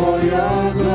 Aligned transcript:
rescued 0.00 0.87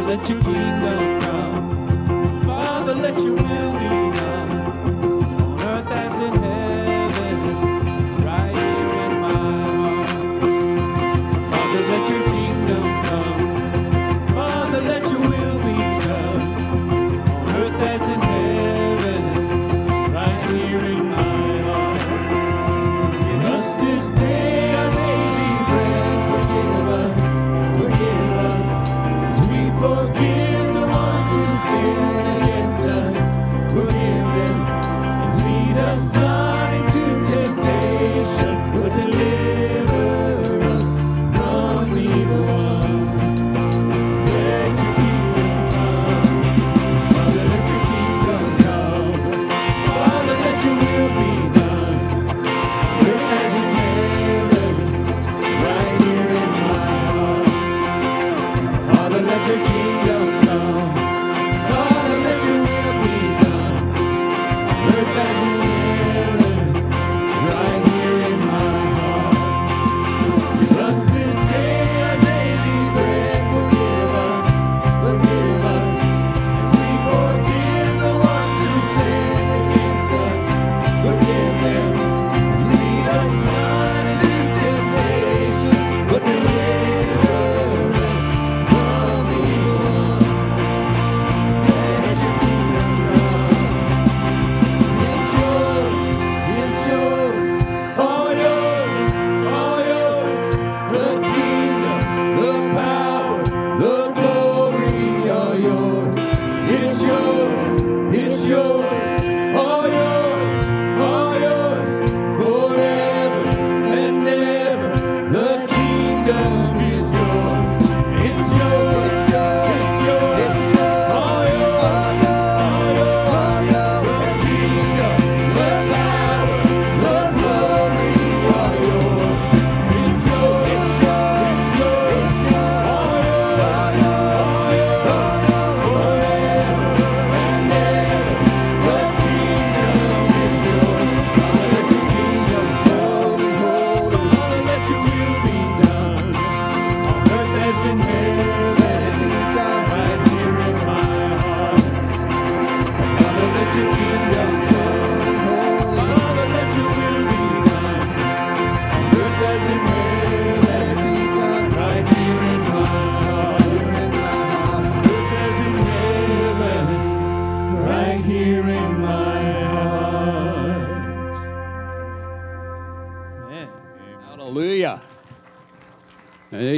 let 0.00 0.28
your 0.28 0.40
kingdom 0.42 1.20
come. 1.20 2.42
Father, 2.44 2.94
let 2.94 3.18
your 3.20 3.34
will 3.34 3.72
be 3.78 4.03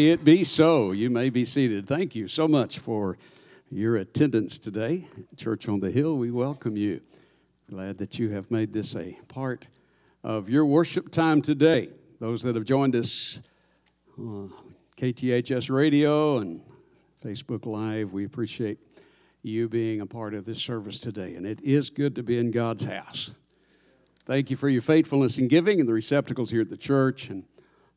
It 0.07 0.23
be 0.23 0.45
so. 0.45 0.93
You 0.93 1.11
may 1.11 1.31
be 1.31 1.45
seated. 1.45 1.89
Thank 1.89 2.15
you 2.15 2.29
so 2.29 2.47
much 2.47 2.79
for 2.79 3.19
your 3.73 3.97
attendance 3.97 4.57
today. 4.57 5.09
Church 5.37 5.69
on 5.69 5.81
the 5.81 5.91
Hill, 5.91 6.17
we 6.17 6.31
welcome 6.31 6.77
you. 6.77 7.01
Glad 7.69 7.99
that 7.99 8.17
you 8.17 8.29
have 8.29 8.49
made 8.49 8.73
this 8.73 8.95
a 8.95 9.19
part 9.27 9.67
of 10.23 10.49
your 10.49 10.65
worship 10.65 11.11
time 11.11 11.43
today. 11.43 11.89
Those 12.21 12.45
that 12.45 12.55
have 12.55 12.65
joined 12.65 12.95
us 12.95 13.41
on 14.17 14.53
KTHS 14.97 15.75
Radio 15.75 16.39
and 16.39 16.61
Facebook 17.25 17.67
Live, 17.67 18.13
we 18.13 18.25
appreciate 18.25 18.79
you 19.43 19.69
being 19.69 20.03
a 20.03 20.07
part 20.07 20.35
of 20.35 20.45
this 20.45 20.61
service 20.61 21.01
today. 21.01 21.35
And 21.35 21.45
it 21.45 21.61
is 21.63 21.91
good 21.91 22.15
to 22.15 22.23
be 22.23 22.39
in 22.39 22.53
God's 22.53 22.85
house. 22.85 23.33
Thank 24.25 24.51
you 24.51 24.57
for 24.57 24.69
your 24.69 24.83
faithfulness 24.83 25.39
in 25.39 25.49
giving 25.49 25.81
and 25.81 25.89
the 25.89 25.95
receptacles 25.95 26.53
here 26.53 26.61
at 26.61 26.71
the 26.71 26.77
church 26.77 27.29
and 27.29 27.43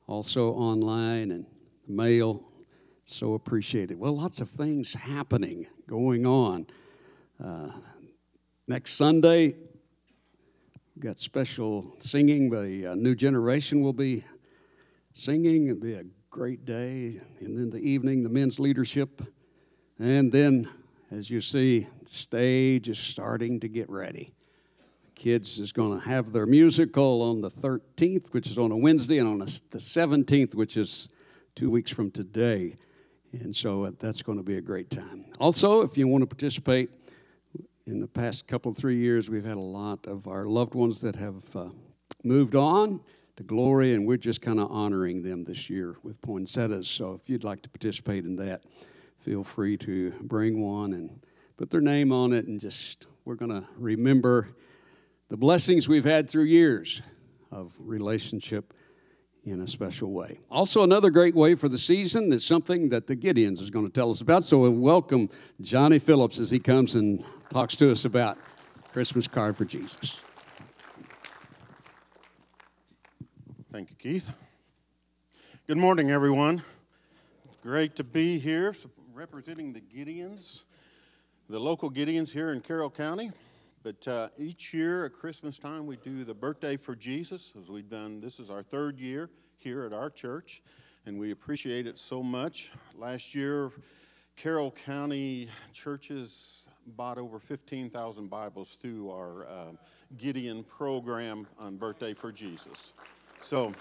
also 0.07 0.53
online 0.53 1.29
and 1.29 1.45
mail. 1.89 2.43
So 3.03 3.33
appreciated. 3.33 3.99
Well, 3.99 4.15
lots 4.15 4.39
of 4.39 4.49
things 4.49 4.93
happening, 4.93 5.67
going 5.87 6.25
on. 6.25 6.67
Uh, 7.43 7.71
next 8.67 8.93
Sunday, 8.93 9.55
got 10.99 11.17
special 11.17 11.95
singing. 11.99 12.49
The 12.49 12.91
uh, 12.91 12.95
new 12.95 13.15
generation 13.15 13.81
will 13.81 13.93
be 13.93 14.25
singing. 15.13 15.67
It'll 15.67 15.81
be 15.81 15.93
a 15.93 16.05
great 16.29 16.65
day. 16.65 17.19
And 17.39 17.57
then 17.57 17.69
the 17.69 17.79
evening, 17.79 18.23
the 18.23 18.29
men's 18.29 18.59
leadership. 18.59 19.21
And 19.97 20.31
then, 20.31 20.69
as 21.09 21.29
you 21.29 21.41
see, 21.41 21.87
stage 22.05 22.87
is 22.89 22.99
starting 22.99 23.59
to 23.61 23.67
get 23.67 23.89
ready 23.89 24.33
kids 25.19 25.59
is 25.59 25.73
going 25.73 25.99
to 25.99 26.07
have 26.07 26.31
their 26.31 26.45
musical 26.45 27.21
on 27.21 27.41
the 27.41 27.51
13th, 27.51 28.31
which 28.31 28.47
is 28.47 28.57
on 28.57 28.71
a 28.71 28.77
Wednesday, 28.77 29.17
and 29.17 29.27
on 29.27 29.39
the 29.39 29.77
17th, 29.77 30.55
which 30.55 30.77
is 30.77 31.09
two 31.59 31.69
weeks 31.69 31.91
from 31.91 32.09
today. 32.09 32.73
And 33.33 33.53
so 33.53 33.83
uh, 33.83 33.91
that's 33.99 34.21
going 34.21 34.37
to 34.37 34.43
be 34.45 34.55
a 34.55 34.61
great 34.61 34.89
time. 34.89 35.25
Also, 35.41 35.81
if 35.81 35.97
you 35.97 36.07
want 36.07 36.21
to 36.21 36.25
participate, 36.25 36.95
in 37.85 37.99
the 37.99 38.07
past 38.07 38.47
couple, 38.47 38.73
three 38.73 38.95
years, 38.95 39.29
we've 39.29 39.43
had 39.43 39.57
a 39.57 39.59
lot 39.59 40.07
of 40.07 40.25
our 40.29 40.45
loved 40.45 40.73
ones 40.73 41.01
that 41.01 41.17
have 41.17 41.43
uh, 41.57 41.67
moved 42.23 42.55
on 42.55 43.01
to 43.35 43.43
glory, 43.43 43.93
and 43.93 44.07
we're 44.07 44.15
just 44.15 44.41
kind 44.41 44.57
of 44.57 44.71
honoring 44.71 45.21
them 45.21 45.43
this 45.43 45.69
year 45.69 45.97
with 46.01 46.21
poinsettias. 46.21 46.87
So 46.87 47.11
if 47.21 47.29
you'd 47.29 47.43
like 47.43 47.61
to 47.63 47.69
participate 47.69 48.23
in 48.23 48.37
that, 48.37 48.63
feel 49.19 49.43
free 49.43 49.75
to 49.79 50.13
bring 50.21 50.61
one 50.61 50.93
and 50.93 51.19
put 51.57 51.71
their 51.71 51.81
name 51.81 52.13
on 52.13 52.31
it, 52.31 52.47
and 52.47 52.57
just 52.57 53.05
we're 53.25 53.35
going 53.35 53.51
to 53.51 53.67
remember 53.75 54.47
the 55.27 55.35
blessings 55.35 55.89
we've 55.89 56.05
had 56.05 56.29
through 56.29 56.45
years 56.45 57.01
of 57.51 57.73
relationship 57.79 58.73
in 59.45 59.61
a 59.61 59.67
special 59.67 60.11
way. 60.11 60.39
Also, 60.49 60.83
another 60.83 61.09
great 61.09 61.35
way 61.35 61.55
for 61.55 61.69
the 61.69 61.77
season 61.77 62.31
is 62.31 62.45
something 62.45 62.89
that 62.89 63.07
the 63.07 63.15
Gideons 63.15 63.61
is 63.61 63.69
going 63.69 63.85
to 63.85 63.91
tell 63.91 64.11
us 64.11 64.21
about. 64.21 64.43
So, 64.43 64.59
we'll 64.59 64.71
welcome 64.71 65.29
Johnny 65.61 65.99
Phillips 65.99 66.39
as 66.39 66.51
he 66.51 66.59
comes 66.59 66.95
and 66.95 67.23
talks 67.49 67.75
to 67.77 67.91
us 67.91 68.05
about 68.05 68.37
Christmas 68.91 69.27
Card 69.27 69.57
for 69.57 69.65
Jesus. 69.65 70.17
Thank 73.71 73.91
you, 73.91 73.95
Keith. 73.95 74.31
Good 75.67 75.77
morning, 75.77 76.11
everyone. 76.11 76.63
Great 77.61 77.95
to 77.97 78.03
be 78.03 78.39
here 78.39 78.73
representing 79.13 79.73
the 79.73 79.81
Gideons, 79.81 80.63
the 81.49 81.59
local 81.59 81.91
Gideons 81.91 82.29
here 82.29 82.51
in 82.51 82.61
Carroll 82.61 82.89
County. 82.89 83.31
But 83.81 84.07
uh, 84.09 84.27
each 84.37 84.73
year 84.73 85.05
at 85.05 85.13
Christmas 85.13 85.57
time, 85.57 85.85
we 85.85 85.95
do 85.95 86.25
the 86.25 86.33
birthday 86.33 86.75
for 86.75 86.95
Jesus, 86.95 87.53
as 87.57 87.69
we've 87.69 87.89
done. 87.89 88.19
This 88.19 88.37
is 88.37 88.49
our 88.49 88.61
third 88.61 88.99
year 88.99 89.29
here 89.57 89.85
at 89.85 89.93
our 89.93 90.09
church, 90.09 90.61
and 91.05 91.17
we 91.17 91.31
appreciate 91.31 91.87
it 91.87 91.97
so 91.97 92.21
much. 92.21 92.71
Last 92.97 93.33
year, 93.33 93.71
Carroll 94.35 94.71
County 94.71 95.49
churches 95.71 96.63
bought 96.97 97.17
over 97.17 97.39
15,000 97.39 98.29
Bibles 98.29 98.77
through 98.81 99.11
our 99.11 99.47
uh, 99.47 99.71
Gideon 100.17 100.65
program 100.65 101.47
on 101.57 101.77
Birthday 101.77 102.13
for 102.13 102.33
Jesus. 102.33 102.91
So 103.43 103.71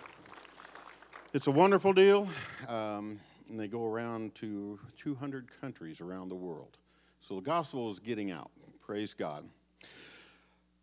it's 1.33 1.49
a 1.49 1.53
wonderful 1.53 1.93
deal, 1.93 2.29
um, 2.69 3.19
and 3.49 3.59
they 3.59 3.67
go 3.67 3.85
around 3.85 4.37
to 4.37 4.79
200 4.97 5.49
countries 5.61 6.01
around 6.01 6.29
the 6.29 6.37
world. 6.37 6.77
So 7.21 7.35
the 7.35 7.43
gospel 7.43 7.91
is 7.91 7.99
getting 7.99 8.31
out. 8.31 8.53
Praise 8.81 9.13
God. 9.13 9.45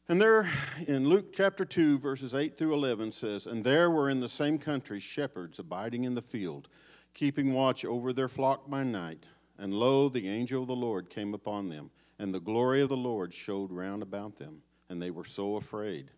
And 0.08 0.22
there 0.22 0.48
in 0.88 1.10
Luke 1.10 1.34
chapter 1.36 1.66
2, 1.66 1.98
verses 1.98 2.36
8 2.36 2.58
through 2.58 2.76
11 2.76 3.12
says, 3.12 3.48
And 3.48 3.64
there 3.64 3.90
were 3.90 4.08
in 4.08 4.20
the 4.20 4.30
same 4.30 4.60
country 4.60 5.00
shepherds 5.00 5.58
abiding 5.58 6.04
in 6.04 6.14
the 6.14 6.22
field, 6.22 6.68
keeping 7.16 7.54
watch 7.54 7.84
over 7.84 8.14
their 8.14 8.30
flock 8.30 8.70
by 8.70 8.84
night. 8.84 9.26
And 9.58 9.74
lo, 9.74 10.10
the 10.10 10.28
angel 10.28 10.62
of 10.62 10.68
the 10.68 10.76
Lord 10.76 11.10
came 11.10 11.34
upon 11.34 11.70
them, 11.70 11.90
and 12.20 12.32
the 12.32 12.40
glory 12.40 12.82
of 12.82 12.90
the 12.90 12.98
Lord 12.98 13.34
showed 13.34 13.72
round 13.72 14.04
about 14.04 14.38
them, 14.38 14.62
and 14.90 15.02
they 15.02 15.10
were 15.10 15.26
so 15.26 15.56
afraid. 15.56 16.12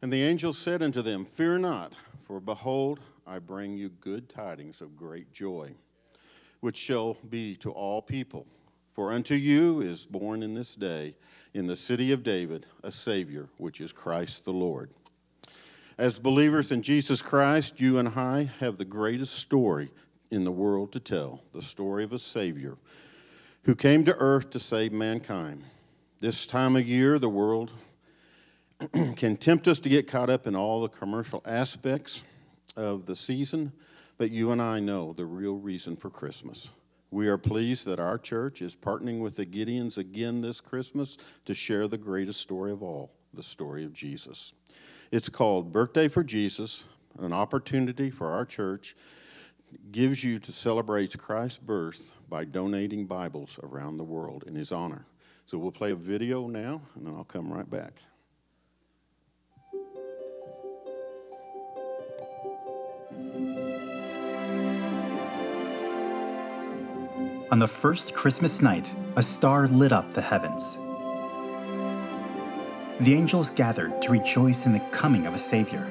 And 0.00 0.10
the 0.10 0.22
angel 0.22 0.54
said 0.54 0.82
unto 0.82 1.02
them, 1.02 1.26
Fear 1.26 1.58
not, 1.58 1.92
for 2.20 2.40
behold, 2.40 3.00
I 3.26 3.38
bring 3.38 3.76
you 3.76 3.90
good 3.90 4.30
tidings 4.30 4.80
of 4.80 4.96
great 4.96 5.30
joy, 5.30 5.74
which 6.60 6.78
shall 6.78 7.18
be 7.28 7.54
to 7.56 7.70
all 7.70 8.00
people. 8.00 8.46
For 8.92 9.12
unto 9.12 9.34
you 9.34 9.80
is 9.80 10.04
born 10.04 10.42
in 10.42 10.54
this 10.54 10.74
day 10.74 11.16
in 11.54 11.66
the 11.66 11.76
city 11.76 12.12
of 12.12 12.22
David 12.22 12.66
a 12.82 12.90
Savior, 12.90 13.48
which 13.56 13.80
is 13.80 13.92
Christ 13.92 14.44
the 14.44 14.52
Lord. 14.52 14.90
As 15.96 16.18
believers 16.18 16.72
in 16.72 16.82
Jesus 16.82 17.22
Christ, 17.22 17.80
you 17.80 17.98
and 17.98 18.08
I 18.08 18.50
have 18.58 18.78
the 18.78 18.84
greatest 18.84 19.34
story 19.34 19.90
in 20.30 20.44
the 20.44 20.52
world 20.52 20.92
to 20.92 21.00
tell 21.00 21.42
the 21.52 21.62
story 21.62 22.04
of 22.04 22.12
a 22.12 22.18
Savior 22.18 22.76
who 23.64 23.74
came 23.74 24.04
to 24.04 24.16
earth 24.16 24.50
to 24.50 24.58
save 24.58 24.92
mankind. 24.92 25.64
This 26.20 26.46
time 26.46 26.76
of 26.76 26.86
year, 26.86 27.18
the 27.18 27.28
world 27.28 27.72
can 29.16 29.36
tempt 29.36 29.68
us 29.68 29.78
to 29.80 29.88
get 29.88 30.08
caught 30.08 30.30
up 30.30 30.46
in 30.46 30.56
all 30.56 30.80
the 30.80 30.88
commercial 30.88 31.42
aspects 31.44 32.22
of 32.76 33.06
the 33.06 33.16
season, 33.16 33.72
but 34.16 34.30
you 34.30 34.52
and 34.52 34.62
I 34.62 34.80
know 34.80 35.12
the 35.12 35.26
real 35.26 35.56
reason 35.56 35.96
for 35.96 36.08
Christmas. 36.08 36.70
We 37.10 37.28
are 37.28 37.38
pleased 37.38 37.86
that 37.86 37.98
our 37.98 38.18
church 38.18 38.62
is 38.62 38.76
partnering 38.76 39.20
with 39.20 39.36
the 39.36 39.46
Gideons 39.46 39.98
again 39.98 40.40
this 40.40 40.60
Christmas 40.60 41.16
to 41.44 41.54
share 41.54 41.88
the 41.88 41.98
greatest 41.98 42.40
story 42.40 42.70
of 42.70 42.82
all 42.82 43.12
the 43.34 43.42
story 43.42 43.84
of 43.84 43.92
Jesus. 43.92 44.52
It's 45.10 45.28
called 45.28 45.72
Birthday 45.72 46.08
for 46.08 46.22
Jesus, 46.22 46.84
an 47.18 47.32
opportunity 47.32 48.10
for 48.10 48.28
our 48.28 48.44
church 48.44 48.94
gives 49.90 50.24
you 50.24 50.38
to 50.38 50.52
celebrate 50.52 51.16
Christ's 51.18 51.58
birth 51.58 52.12
by 52.28 52.44
donating 52.44 53.06
Bibles 53.06 53.58
around 53.62 53.96
the 53.96 54.04
world 54.04 54.44
in 54.46 54.54
his 54.54 54.72
honor. 54.72 55.06
So 55.46 55.58
we'll 55.58 55.72
play 55.72 55.90
a 55.90 55.96
video 55.96 56.46
now, 56.46 56.82
and 56.94 57.06
then 57.06 57.14
I'll 57.14 57.24
come 57.24 57.52
right 57.52 57.68
back. 57.68 58.02
On 67.50 67.58
the 67.58 67.66
first 67.66 68.14
Christmas 68.14 68.62
night, 68.62 68.94
a 69.16 69.22
star 69.22 69.66
lit 69.66 69.90
up 69.90 70.12
the 70.12 70.20
heavens. 70.20 70.78
The 73.00 73.12
angels 73.14 73.50
gathered 73.50 74.00
to 74.02 74.12
rejoice 74.12 74.66
in 74.66 74.72
the 74.72 74.78
coming 74.92 75.26
of 75.26 75.34
a 75.34 75.38
Savior. 75.38 75.84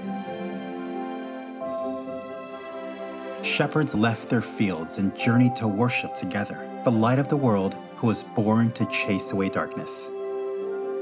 Shepherds 3.44 3.94
left 3.94 4.30
their 4.30 4.42
fields 4.42 5.00
and 5.00 5.14
journeyed 5.18 5.54
to 5.58 5.68
worship 5.68 6.14
together 6.14 6.66
the 6.86 6.92
light 6.92 7.20
of 7.20 7.28
the 7.28 7.36
world 7.36 7.76
who 7.98 8.08
was 8.08 8.24
born 8.24 8.72
to 8.72 8.86
chase 8.86 9.34
away 9.34 9.50
darkness. 9.50 10.10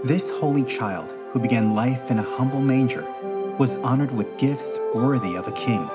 This 0.05 0.31
holy 0.31 0.63
child, 0.63 1.13
who 1.33 1.39
began 1.39 1.75
life 1.75 2.09
in 2.09 2.17
a 2.17 2.23
humble 2.23 2.61
manger, 2.61 3.05
was 3.59 3.75
honored 3.77 4.11
with 4.11 4.39
gifts 4.39 4.79
worthy 4.95 5.35
of 5.35 5.47
a 5.47 5.51
king. 5.51 5.87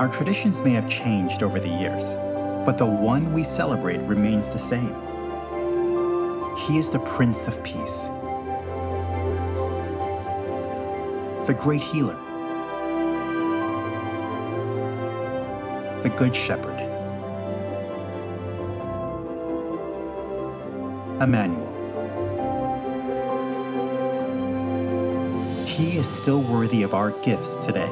Our 0.00 0.08
traditions 0.08 0.60
may 0.62 0.70
have 0.70 0.88
changed 0.88 1.44
over 1.44 1.60
the 1.60 1.68
years, 1.68 2.16
but 2.68 2.76
the 2.76 2.84
one 2.84 3.32
we 3.32 3.42
celebrate 3.42 3.96
remains 4.00 4.46
the 4.50 4.58
same. 4.58 4.94
He 6.66 6.76
is 6.76 6.90
the 6.90 6.98
Prince 6.98 7.48
of 7.48 7.62
Peace, 7.64 8.08
the 11.46 11.56
great 11.58 11.82
healer, 11.82 12.18
the 16.02 16.10
Good 16.14 16.36
Shepherd, 16.36 16.78
Emmanuel. 21.22 21.64
He 25.64 25.96
is 25.96 26.06
still 26.06 26.42
worthy 26.42 26.82
of 26.82 26.92
our 26.92 27.12
gifts 27.22 27.56
today. 27.64 27.88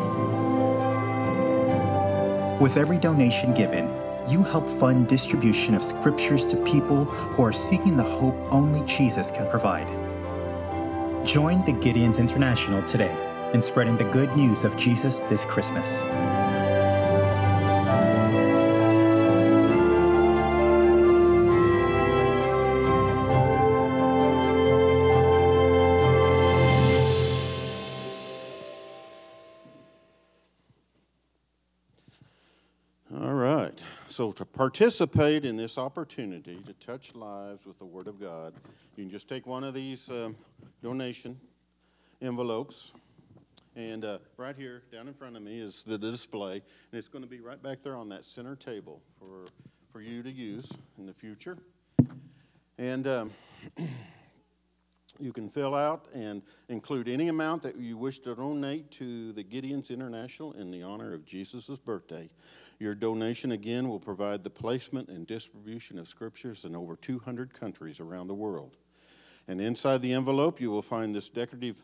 With 2.61 2.77
every 2.77 2.99
donation 2.99 3.55
given, 3.55 3.96
you 4.29 4.43
help 4.43 4.69
fund 4.81 5.09
distribution 5.09 5.75
of 5.75 5.83
scriptures 5.83 6.45
to 6.47 6.57
people 6.65 7.05
who 7.05 7.45
are 7.45 7.53
seeking 7.53 7.97
the 7.97 8.03
hope 8.03 8.35
only 8.53 8.85
Jesus 8.87 9.31
can 9.31 9.49
provide. 9.49 9.87
Join 11.27 11.65
the 11.65 11.73
Gideons 11.73 12.19
International 12.19 12.83
today 12.83 13.17
in 13.53 13.63
spreading 13.63 13.97
the 13.97 14.05
good 14.05 14.35
news 14.37 14.65
of 14.65 14.77
Jesus 14.77 15.21
this 15.23 15.45
Christmas. 15.45 16.05
Participate 34.57 35.45
in 35.45 35.55
this 35.55 35.77
opportunity 35.77 36.57
to 36.57 36.73
touch 36.75 37.15
lives 37.15 37.67
with 37.67 37.79
the 37.79 37.85
Word 37.85 38.07
of 38.07 38.19
God, 38.19 38.55
you 38.97 39.05
can 39.05 39.11
just 39.11 39.29
take 39.29 39.47
one 39.47 39.63
of 39.63 39.75
these 39.75 40.09
um, 40.09 40.35
donation 40.83 41.39
envelopes. 42.23 42.93
And 43.77 44.03
uh, 44.07 44.19
right 44.39 44.57
here, 44.57 44.83
down 44.91 45.09
in 45.09 45.15
front 45.15 45.37
of 45.37 45.43
me, 45.43 45.61
is 45.61 45.85
the 45.85 45.99
display. 45.99 46.55
And 46.55 46.99
it's 46.99 47.09
going 47.09 47.23
to 47.23 47.29
be 47.29 47.41
right 47.41 47.63
back 47.63 47.83
there 47.83 47.95
on 47.95 48.09
that 48.09 48.25
center 48.25 48.57
table 48.57 49.03
for, 49.19 49.45
for 49.93 50.01
you 50.01 50.23
to 50.23 50.31
use 50.31 50.73
in 50.97 51.05
the 51.05 51.13
future. 51.13 51.59
And 52.79 53.07
um, 53.07 53.33
you 55.19 55.35
can 55.35 55.51
fill 55.51 55.75
out 55.75 56.07
and 56.15 56.41
include 56.71 57.09
any 57.09 57.29
amount 57.29 57.63
that 57.63 57.77
you 57.77 57.99
wish 57.99 58.21
to 58.21 58.35
donate 58.35 58.91
to 58.93 59.33
the 59.33 59.45
Gideons 59.45 59.91
International 59.91 60.53
in 60.55 60.71
the 60.71 60.83
honor 60.83 61.13
of 61.13 61.27
Jesus' 61.27 61.79
birthday. 61.79 62.31
Your 62.79 62.95
donation, 62.95 63.53
again, 63.53 63.89
will 63.89 64.01
provide 64.01 64.45
the 64.45 64.51
placement 64.51 65.09
and 65.09 65.27
distribution 65.27 65.99
of 65.99 66.09
scriptures 66.09 66.65
in 66.65 66.77
over 66.77 66.97
200 66.97 67.59
countries 67.59 68.01
around 68.01 68.29
the 68.29 68.35
world. 68.35 68.77
And 69.49 69.61
inside 69.61 70.03
the 70.03 70.13
envelope, 70.13 70.61
you 70.61 70.71
will 70.71 70.83
find 70.83 71.15
this 71.15 71.29
decorative 71.29 71.83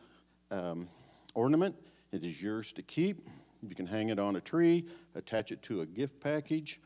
um, 0.51 0.89
ornament. 1.35 1.77
It 2.11 2.25
is 2.25 2.43
yours 2.43 2.73
to 2.73 2.83
keep. 2.83 3.27
You 3.67 3.75
can 3.75 3.87
hang 3.87 4.11
it 4.11 4.19
on 4.19 4.37
a 4.37 4.41
tree, 4.41 4.87
attach 5.15 5.53
it 5.53 5.63
to 5.63 5.81
a 5.81 5.87
gift 5.87 6.21
package, 6.21 6.81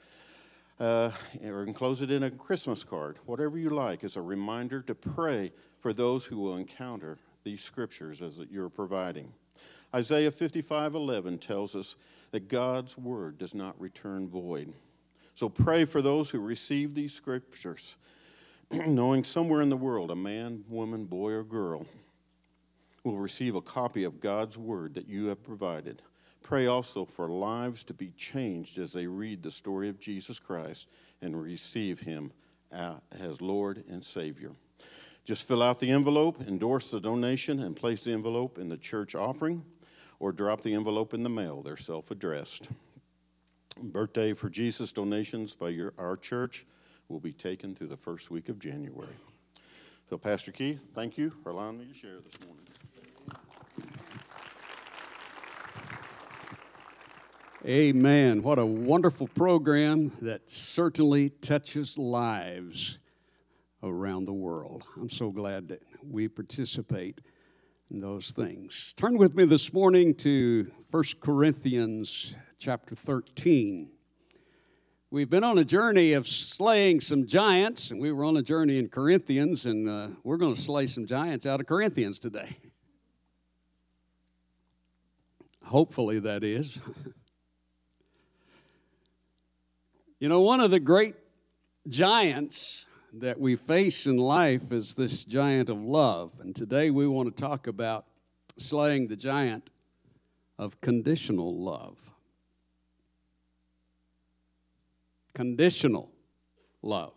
uh, 0.78 1.10
or 1.44 1.64
enclose 1.64 2.02
it 2.02 2.10
in 2.10 2.22
a 2.22 2.30
Christmas 2.30 2.84
card, 2.84 3.18
whatever 3.24 3.58
you 3.58 3.70
like, 3.70 4.04
as 4.04 4.16
a 4.16 4.22
reminder 4.22 4.82
to 4.82 4.94
pray 4.94 5.52
for 5.80 5.92
those 5.92 6.26
who 6.26 6.38
will 6.38 6.56
encounter 6.56 7.18
these 7.44 7.62
scriptures 7.62 8.20
as 8.20 8.38
you're 8.50 8.68
providing. 8.68 9.32
Isaiah 9.94 10.30
55:11 10.30 11.40
tells 11.40 11.74
us 11.74 11.96
that 12.30 12.48
God's 12.48 12.96
word 12.96 13.38
does 13.38 13.54
not 13.54 13.80
return 13.80 14.28
void. 14.28 14.72
So 15.34 15.48
pray 15.48 15.84
for 15.84 16.00
those 16.00 16.30
who 16.30 16.40
receive 16.40 16.94
these 16.94 17.12
scriptures, 17.12 17.96
knowing 18.70 19.22
somewhere 19.22 19.60
in 19.60 19.68
the 19.68 19.76
world 19.76 20.10
a 20.10 20.16
man, 20.16 20.64
woman, 20.68 21.04
boy, 21.04 21.32
or 21.32 21.44
girl 21.44 21.86
will 23.04 23.18
receive 23.18 23.54
a 23.54 23.60
copy 23.60 24.04
of 24.04 24.20
God's 24.20 24.58
word 24.58 24.94
that 24.94 25.08
you 25.08 25.26
have 25.26 25.42
provided. 25.42 26.02
Pray 26.42 26.66
also 26.66 27.04
for 27.04 27.28
lives 27.28 27.84
to 27.84 27.94
be 27.94 28.12
changed 28.16 28.78
as 28.78 28.92
they 28.92 29.06
read 29.06 29.42
the 29.42 29.50
story 29.50 29.88
of 29.88 30.00
Jesus 30.00 30.38
Christ 30.38 30.86
and 31.20 31.40
receive 31.40 32.00
him 32.00 32.32
as 32.72 33.40
Lord 33.40 33.84
and 33.88 34.04
Savior. 34.04 34.52
Just 35.24 35.46
fill 35.46 35.62
out 35.62 35.80
the 35.80 35.90
envelope, 35.90 36.40
endorse 36.46 36.90
the 36.90 37.00
donation, 37.00 37.60
and 37.60 37.74
place 37.74 38.04
the 38.04 38.12
envelope 38.12 38.58
in 38.58 38.68
the 38.68 38.76
church 38.76 39.14
offering 39.14 39.64
or 40.18 40.32
drop 40.32 40.62
the 40.62 40.74
envelope 40.74 41.14
in 41.14 41.22
the 41.22 41.30
mail. 41.30 41.62
They're 41.62 41.76
self 41.76 42.10
addressed. 42.10 42.68
Birthday 43.80 44.32
for 44.32 44.48
Jesus 44.48 44.92
donations 44.92 45.54
by 45.54 45.68
your, 45.68 45.92
our 45.98 46.16
church 46.16 46.66
will 47.08 47.20
be 47.20 47.32
taken 47.32 47.74
through 47.74 47.88
the 47.88 47.96
first 47.96 48.30
week 48.30 48.48
of 48.48 48.58
January. 48.58 49.08
So, 50.08 50.16
Pastor 50.16 50.52
Keith, 50.52 50.80
thank 50.94 51.18
you 51.18 51.32
for 51.42 51.50
allowing 51.50 51.78
me 51.78 51.86
to 51.86 51.94
share 51.94 52.16
this 52.16 52.46
morning. 52.46 52.64
Amen. 57.66 58.42
What 58.42 58.60
a 58.60 58.66
wonderful 58.66 59.26
program 59.26 60.12
that 60.22 60.48
certainly 60.48 61.30
touches 61.30 61.98
lives 61.98 62.98
around 63.82 64.26
the 64.26 64.32
world. 64.32 64.84
I'm 64.96 65.10
so 65.10 65.30
glad 65.30 65.68
that 65.68 65.82
we 66.08 66.28
participate 66.28 67.20
those 67.90 68.32
things. 68.32 68.94
Turn 68.96 69.16
with 69.16 69.34
me 69.34 69.44
this 69.44 69.72
morning 69.72 70.14
to 70.16 70.70
1 70.90 71.04
Corinthians 71.20 72.34
chapter 72.58 72.94
13. 72.94 73.90
We've 75.10 75.30
been 75.30 75.44
on 75.44 75.56
a 75.56 75.64
journey 75.64 76.12
of 76.12 76.26
slaying 76.26 77.00
some 77.00 77.26
giants, 77.26 77.90
and 77.90 78.00
we 78.00 78.10
were 78.10 78.24
on 78.24 78.36
a 78.36 78.42
journey 78.42 78.78
in 78.78 78.88
Corinthians, 78.88 79.66
and 79.66 79.88
uh, 79.88 80.08
we're 80.24 80.36
going 80.36 80.54
to 80.54 80.60
slay 80.60 80.88
some 80.88 81.06
giants 81.06 81.46
out 81.46 81.60
of 81.60 81.66
Corinthians 81.66 82.18
today. 82.18 82.58
Hopefully, 85.64 86.18
that 86.18 86.42
is. 86.42 86.78
you 90.18 90.28
know, 90.28 90.40
one 90.40 90.60
of 90.60 90.70
the 90.70 90.80
great 90.80 91.14
giants 91.88 92.86
that 93.12 93.38
we 93.38 93.56
face 93.56 94.06
in 94.06 94.16
life 94.16 94.72
is 94.72 94.94
this 94.94 95.24
giant 95.24 95.68
of 95.68 95.78
love. 95.78 96.32
And 96.40 96.54
today 96.54 96.90
we 96.90 97.06
want 97.06 97.34
to 97.34 97.42
talk 97.42 97.66
about 97.66 98.06
slaying 98.58 99.08
the 99.08 99.16
giant 99.16 99.70
of 100.58 100.80
conditional 100.80 101.54
love. 101.62 101.98
Conditional 105.34 106.10
love. 106.82 107.12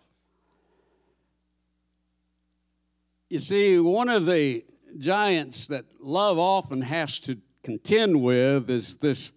You 3.30 3.40
see, 3.40 3.80
one 3.80 4.10
of 4.10 4.26
the 4.26 4.66
giants 4.98 5.68
that 5.68 5.86
love 6.00 6.40
often 6.40 6.82
has 6.82 7.20
to 7.20 7.38
contend 7.64 8.22
with 8.22 8.70
is 8.70 8.96
this 8.98 9.34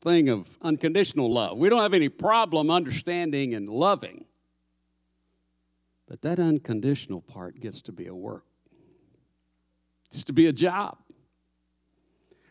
thing 0.00 0.28
of 0.28 0.48
unconditional 0.62 1.32
love. 1.32 1.56
We 1.56 1.68
don't 1.68 1.82
have 1.82 1.94
any 1.94 2.08
problem 2.08 2.70
understanding 2.70 3.54
and 3.54 3.68
loving 3.68 4.24
but 6.06 6.22
that 6.22 6.38
unconditional 6.38 7.20
part 7.20 7.60
gets 7.60 7.82
to 7.82 7.92
be 7.92 8.06
a 8.06 8.14
work, 8.14 8.44
it's 10.10 10.22
to 10.24 10.32
be 10.32 10.46
a 10.46 10.52
job. 10.52 10.98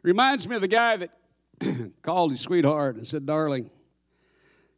Reminds 0.01 0.47
me 0.47 0.55
of 0.55 0.61
the 0.61 0.67
guy 0.67 0.97
that 0.97 1.11
called 2.01 2.31
his 2.31 2.41
sweetheart 2.41 2.95
and 2.95 3.07
said, 3.07 3.25
Darling, 3.25 3.71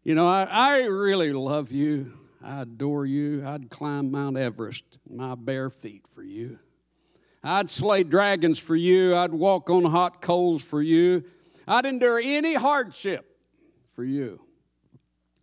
you 0.03 0.15
know, 0.15 0.25
I, 0.25 0.47
I 0.49 0.77
really 0.85 1.33
love 1.33 1.71
you. 1.71 2.13
I 2.41 2.61
adore 2.61 3.05
you. 3.05 3.45
I'd 3.45 3.69
climb 3.69 4.09
Mount 4.09 4.37
Everest 4.37 4.83
my 5.09 5.35
bare 5.35 5.69
feet 5.69 6.05
for 6.07 6.23
you. 6.23 6.59
I'd 7.43 7.69
slay 7.69 8.03
dragons 8.03 8.57
for 8.57 8.75
you. 8.75 9.15
I'd 9.15 9.33
walk 9.33 9.69
on 9.69 9.83
hot 9.85 10.21
coals 10.21 10.63
for 10.63 10.81
you. 10.81 11.23
I'd 11.67 11.85
endure 11.85 12.21
any 12.23 12.53
hardship 12.53 13.25
for 13.93 14.03
you. 14.03 14.41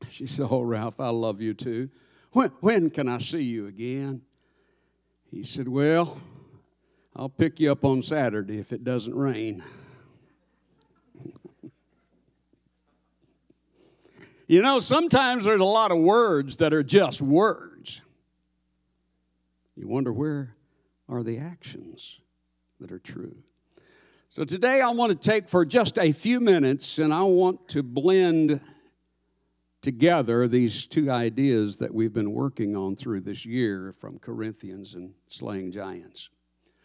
She 0.09 0.27
said, 0.27 0.49
Oh, 0.51 0.63
Ralph, 0.63 1.01
I 1.01 1.11
love 1.11 1.41
you 1.41 1.53
too. 1.55 1.91
When, 2.35 2.51
when 2.61 2.91
can 2.91 3.09
I 3.09 3.19
see 3.19 3.43
you 3.43 3.69
again? 3.69 4.23
He 5.31 5.45
said, 5.45 5.69
Well, 5.69 6.21
I'll 7.15 7.29
pick 7.29 7.61
you 7.61 7.71
up 7.71 7.85
on 7.85 8.03
Saturday 8.03 8.59
if 8.59 8.73
it 8.73 8.83
doesn't 8.83 9.15
rain. 9.15 9.63
you 14.49 14.61
know, 14.63 14.81
sometimes 14.81 15.45
there's 15.45 15.61
a 15.61 15.65
lot 15.65 15.93
of 15.93 15.99
words 15.99 16.57
that 16.57 16.75
are 16.75 16.83
just 16.83 17.23
words. 17.23 18.01
You 19.77 19.87
wonder 19.87 20.13
where 20.13 20.57
are 21.09 21.23
the 21.23 21.39
actions 21.39 22.19
that 22.81 22.91
are 22.91 22.99
true. 22.99 23.37
So 24.29 24.45
today 24.45 24.81
I 24.81 24.89
want 24.89 25.13
to 25.13 25.17
take 25.31 25.49
for 25.49 25.65
just 25.65 26.01
a 26.01 26.11
few 26.11 26.41
minutes 26.41 26.99
and 26.99 27.15
I 27.15 27.23
want 27.23 27.69
to 27.69 27.85
blend 27.85 28.61
together 29.85 30.49
these 30.49 30.87
two 30.87 31.11
ideas 31.11 31.77
that 31.77 31.95
we've 31.95 32.15
been 32.15 32.33
working 32.33 32.75
on 32.75 32.97
through 32.97 33.21
this 33.21 33.45
year 33.45 33.95
from 34.01 34.19
Corinthians 34.19 34.95
and 34.95 35.13
slaying 35.29 35.71
giants. 35.71 36.31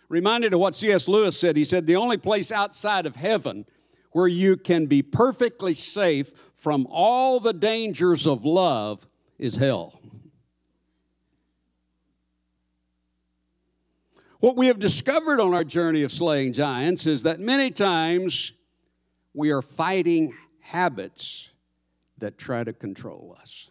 Reminded 0.09 0.53
of 0.53 0.59
what 0.59 0.75
C.S. 0.75 1.07
Lewis 1.07 1.39
said, 1.39 1.55
he 1.55 1.63
said, 1.63 1.87
The 1.87 1.95
only 1.95 2.17
place 2.17 2.51
outside 2.51 3.05
of 3.05 3.15
heaven 3.15 3.65
where 4.11 4.27
you 4.27 4.57
can 4.57 4.85
be 4.85 5.01
perfectly 5.01 5.73
safe 5.73 6.33
from 6.53 6.85
all 6.89 7.39
the 7.39 7.53
dangers 7.53 8.27
of 8.27 8.43
love 8.43 9.05
is 9.37 9.55
hell. 9.55 10.01
What 14.41 14.57
we 14.57 14.67
have 14.67 14.79
discovered 14.79 15.39
on 15.39 15.53
our 15.53 15.63
journey 15.63 16.03
of 16.03 16.11
slaying 16.11 16.51
giants 16.51 17.07
is 17.07 17.23
that 17.23 17.39
many 17.39 17.71
times 17.71 18.51
we 19.33 19.51
are 19.51 19.61
fighting 19.61 20.33
habits 20.59 21.49
that 22.19 22.37
try 22.37 22.63
to 22.63 22.73
control 22.73 23.37
us. 23.39 23.69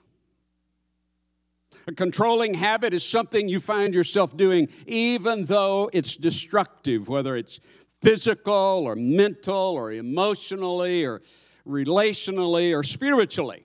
A 1.87 1.93
controlling 1.93 2.55
habit 2.55 2.93
is 2.93 3.03
something 3.03 3.49
you 3.49 3.61
find 3.61 3.95
yourself 3.95 4.37
doing 4.37 4.69
even 4.87 5.47
though 5.47 5.89
it's 5.93 6.17
destructive, 6.17 7.09
whether 7.09 7.35
it's 7.35 7.61
physical 8.03 8.83
or 8.85 8.95
mental 8.95 9.57
or 9.57 9.93
emotionally 9.93 11.05
or 11.05 11.23
relationally 11.67 12.77
or 12.77 12.83
spiritually. 12.83 13.65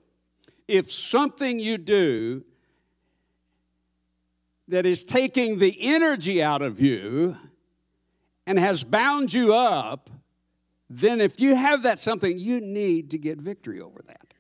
If 0.68 0.92
something 0.92 1.60
you 1.60 1.78
do 1.78 2.46
that 4.70 4.86
is 4.86 5.04
taking 5.04 5.60
the 5.60 5.76
energy 5.82 6.42
out 6.42 6.62
of 6.62 6.80
you 6.80 7.38
and 8.48 8.58
has 8.58 8.86
bound 8.86 9.34
you 9.34 9.54
up, 9.54 10.10
then 10.90 11.20
if 11.20 11.42
you 11.42 11.56
have 11.56 11.84
that 11.84 12.00
something, 12.00 12.40
you 12.40 12.62
need 12.62 13.12
to 13.12 13.18
get 13.18 13.38
victory 13.40 13.82
over 13.82 14.02
that 14.08 14.33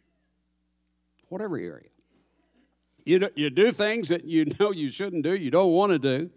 whatever 1.33 1.57
area. 1.57 1.89
You 3.05 3.19
do, 3.19 3.29
you 3.35 3.49
do 3.49 3.71
things 3.71 4.09
that 4.09 4.23
you 4.23 4.45
know 4.59 4.71
you 4.71 4.89
shouldn't 4.89 5.23
do, 5.23 5.35
you 5.35 5.51
don't 5.51 5.73
want 5.73 5.91
to 5.91 5.99
do. 5.99 6.29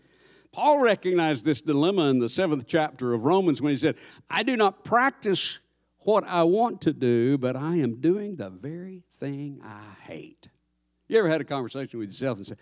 Paul 0.52 0.80
recognized 0.80 1.44
this 1.44 1.60
dilemma 1.60 2.08
in 2.08 2.18
the 2.18 2.30
seventh 2.30 2.66
chapter 2.66 3.12
of 3.12 3.24
Romans 3.24 3.60
when 3.60 3.70
he 3.70 3.76
said, 3.76 3.96
I 4.30 4.42
do 4.42 4.56
not 4.56 4.84
practice 4.84 5.58
what 5.98 6.24
I 6.24 6.44
want 6.44 6.80
to 6.82 6.94
do, 6.94 7.36
but 7.36 7.56
I 7.56 7.76
am 7.76 8.00
doing 8.00 8.36
the 8.36 8.48
very 8.48 9.02
thing 9.20 9.60
I 9.62 9.82
hate. 10.02 10.48
You 11.08 11.18
ever 11.18 11.28
had 11.28 11.42
a 11.42 11.44
conversation 11.44 11.98
with 11.98 12.08
yourself 12.08 12.38
and 12.38 12.46
said, 12.46 12.58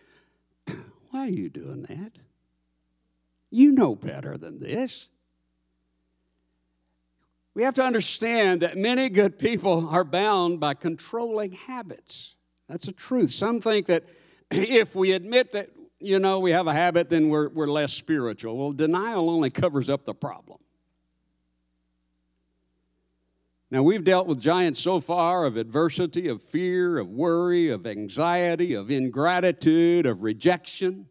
Why 1.11 1.27
are 1.27 1.31
you 1.31 1.49
doing 1.49 1.83
that? 1.83 2.13
You 3.51 3.71
know 3.71 3.95
better 3.95 4.37
than 4.37 4.59
this. 4.59 5.07
We 7.55 7.63
have 7.63 7.75
to 7.75 7.85
understand 7.85 8.63
that 8.63 8.77
many 8.77 9.09
good 9.09 9.39
people 9.39 9.89
are 9.89 10.05
bound 10.05 10.59
by 10.59 10.75
controlling 10.75 11.53
habits. 11.53 12.35
That's 12.69 12.89
a 12.89 12.93
truth. 12.93 13.31
Some 13.31 13.61
think 13.61 13.87
that 13.87 14.05
if 14.51 14.97
we 14.97 15.13
admit 15.13 15.53
that, 15.53 15.71
you 16.01 16.19
know, 16.19 16.41
we 16.41 16.51
have 16.51 16.67
a 16.67 16.73
habit, 16.73 17.11
then 17.11 17.29
we're, 17.29 17.49
we're 17.49 17.71
less 17.71 17.93
spiritual. 17.93 18.57
Well, 18.57 18.73
denial 18.73 19.31
only 19.31 19.51
covers 19.51 19.89
up 19.89 20.05
the 20.05 20.15
problem. 20.15 20.59
Now, 23.71 23.83
we've 23.83 24.05
dealt 24.05 24.27
with 24.27 24.41
giants 24.41 24.81
so 24.81 25.01
far 25.01 25.45
of 25.45 25.57
adversity, 25.57 26.29
of 26.29 26.43
fear, 26.43 26.99
of 26.99 27.09
worry, 27.09 27.71
of 27.71 27.87
anxiety, 27.87 28.75
of 28.75 28.91
ingratitude, 28.91 30.07
of 30.07 30.23
rejection. 30.23 31.09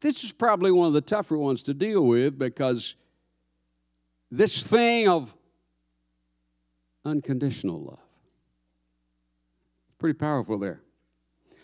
This 0.00 0.22
is 0.22 0.32
probably 0.32 0.70
one 0.70 0.86
of 0.86 0.92
the 0.92 1.00
tougher 1.00 1.36
ones 1.36 1.62
to 1.64 1.74
deal 1.74 2.02
with 2.06 2.38
because 2.38 2.94
this 4.30 4.66
thing 4.66 5.08
of 5.08 5.34
unconditional 7.04 7.82
love. 7.82 7.98
Pretty 9.98 10.18
powerful 10.18 10.58
there. 10.58 10.80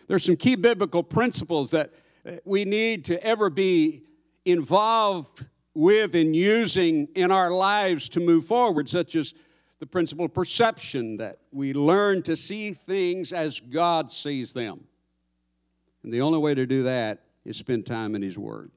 There's 0.09 0.25
some 0.25 0.37
key 0.37 0.55
biblical 0.55 1.03
principles 1.03 1.71
that 1.71 1.93
uh, 2.27 2.33
we 2.45 2.65
need 2.65 3.05
to 3.07 3.23
ever 3.25 3.51
be 3.51 4.03
involved 4.45 5.47
with 5.75 6.15
and 6.15 6.35
using 6.35 7.09
in 7.15 7.31
our 7.31 7.51
lives 7.51 8.09
to 8.11 8.21
move 8.21 8.47
forward, 8.47 8.89
such 8.89 9.15
as 9.15 9.35
the 9.79 9.87
principle 9.87 10.25
of 10.25 10.33
perception, 10.33 11.19
that 11.19 11.39
we 11.53 11.75
learn 11.75 12.23
to 12.23 12.37
see 12.37 12.73
things 12.73 13.33
as 13.33 13.61
God 13.61 14.11
sees 14.11 14.53
them. 14.53 14.85
And 16.03 16.13
the 16.13 16.23
only 16.23 16.39
way 16.39 16.55
to 16.55 16.67
do 16.67 16.85
that 16.85 17.25
is 17.45 17.57
spend 17.57 17.85
time 17.85 18.15
in 18.15 18.23
His 18.23 18.39
Word. 18.39 18.71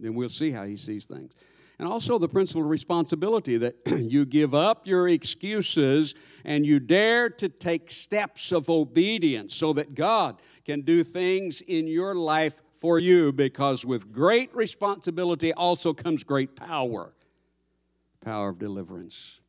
Then 0.00 0.14
we'll 0.14 0.28
see 0.28 0.50
how 0.50 0.64
He 0.64 0.76
sees 0.76 1.04
things. 1.04 1.32
And 1.78 1.88
also 1.88 2.18
the 2.18 2.28
principle 2.28 2.62
of 2.62 2.68
responsibility 2.68 3.56
that 3.56 3.76
you 3.86 4.24
give 4.24 4.54
up 4.54 4.86
your 4.86 5.08
excuses 5.08 6.14
and 6.44 6.66
you 6.66 6.80
dare 6.80 7.30
to 7.30 7.48
take 7.48 7.90
steps 7.90 8.52
of 8.52 8.68
obedience 8.68 9.54
so 9.54 9.72
that 9.72 9.94
God 9.94 10.40
can 10.64 10.82
do 10.82 11.02
things 11.02 11.60
in 11.60 11.86
your 11.86 12.14
life 12.14 12.62
for 12.74 12.98
you 12.98 13.32
because 13.32 13.84
with 13.84 14.12
great 14.12 14.54
responsibility 14.54 15.52
also 15.52 15.92
comes 15.92 16.24
great 16.24 16.56
power 16.56 17.12
power 18.22 18.50
of 18.50 18.58
deliverance. 18.58 19.40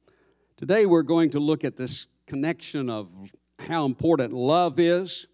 Today 0.57 0.85
we're 0.85 1.03
going 1.03 1.29
to 1.31 1.39
look 1.39 1.63
at 1.63 1.77
this 1.77 2.07
connection 2.25 2.89
of 2.89 3.11
how 3.59 3.85
important 3.85 4.33
love 4.33 4.79
is 4.79 5.27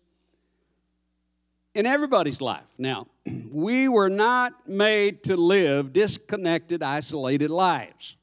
in 1.74 1.86
everybody's 1.86 2.42
life. 2.42 2.68
Now, 2.78 3.08
we 3.52 3.88
were 3.88 4.10
not 4.10 4.68
made 4.68 5.24
to 5.24 5.38
live 5.38 5.94
disconnected, 5.94 6.84
isolated 6.84 7.50
lives. 7.50 8.16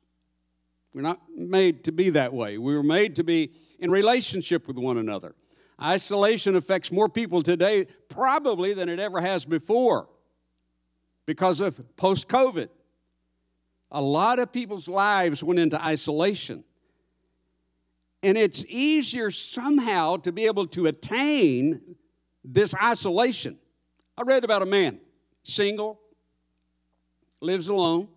We're 0.92 1.02
not 1.02 1.20
made 1.34 1.84
to 1.84 1.92
be 1.92 2.10
that 2.10 2.32
way. 2.32 2.58
We 2.58 2.74
were 2.74 2.82
made 2.82 3.16
to 3.16 3.24
be 3.24 3.52
in 3.78 3.90
relationship 3.90 4.66
with 4.66 4.78
one 4.78 4.96
another. 4.96 5.34
Isolation 5.80 6.56
affects 6.56 6.90
more 6.90 7.08
people 7.08 7.42
today, 7.42 7.86
probably, 8.08 8.72
than 8.72 8.88
it 8.88 8.98
ever 8.98 9.20
has 9.20 9.44
before 9.44 10.08
because 11.26 11.60
of 11.60 11.96
post 11.96 12.28
COVID. 12.28 12.70
A 13.90 14.00
lot 14.00 14.38
of 14.38 14.52
people's 14.52 14.88
lives 14.88 15.44
went 15.44 15.60
into 15.60 15.82
isolation. 15.84 16.64
And 18.22 18.38
it's 18.38 18.64
easier 18.68 19.30
somehow 19.30 20.16
to 20.18 20.32
be 20.32 20.46
able 20.46 20.66
to 20.68 20.86
attain 20.86 21.96
this 22.46 22.74
isolation. 22.74 23.58
I 24.16 24.22
read 24.22 24.44
about 24.44 24.62
a 24.62 24.66
man, 24.66 25.00
single, 25.42 26.00
lives 27.40 27.68
alone, 27.68 28.08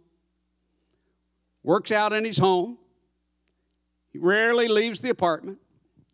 works 1.64 1.92
out 1.92 2.14
in 2.14 2.24
his 2.24 2.38
home. 2.38 2.78
He 4.12 4.20
rarely 4.20 4.68
leaves 4.68 5.02
the 5.02 5.10
apartment. 5.10 5.58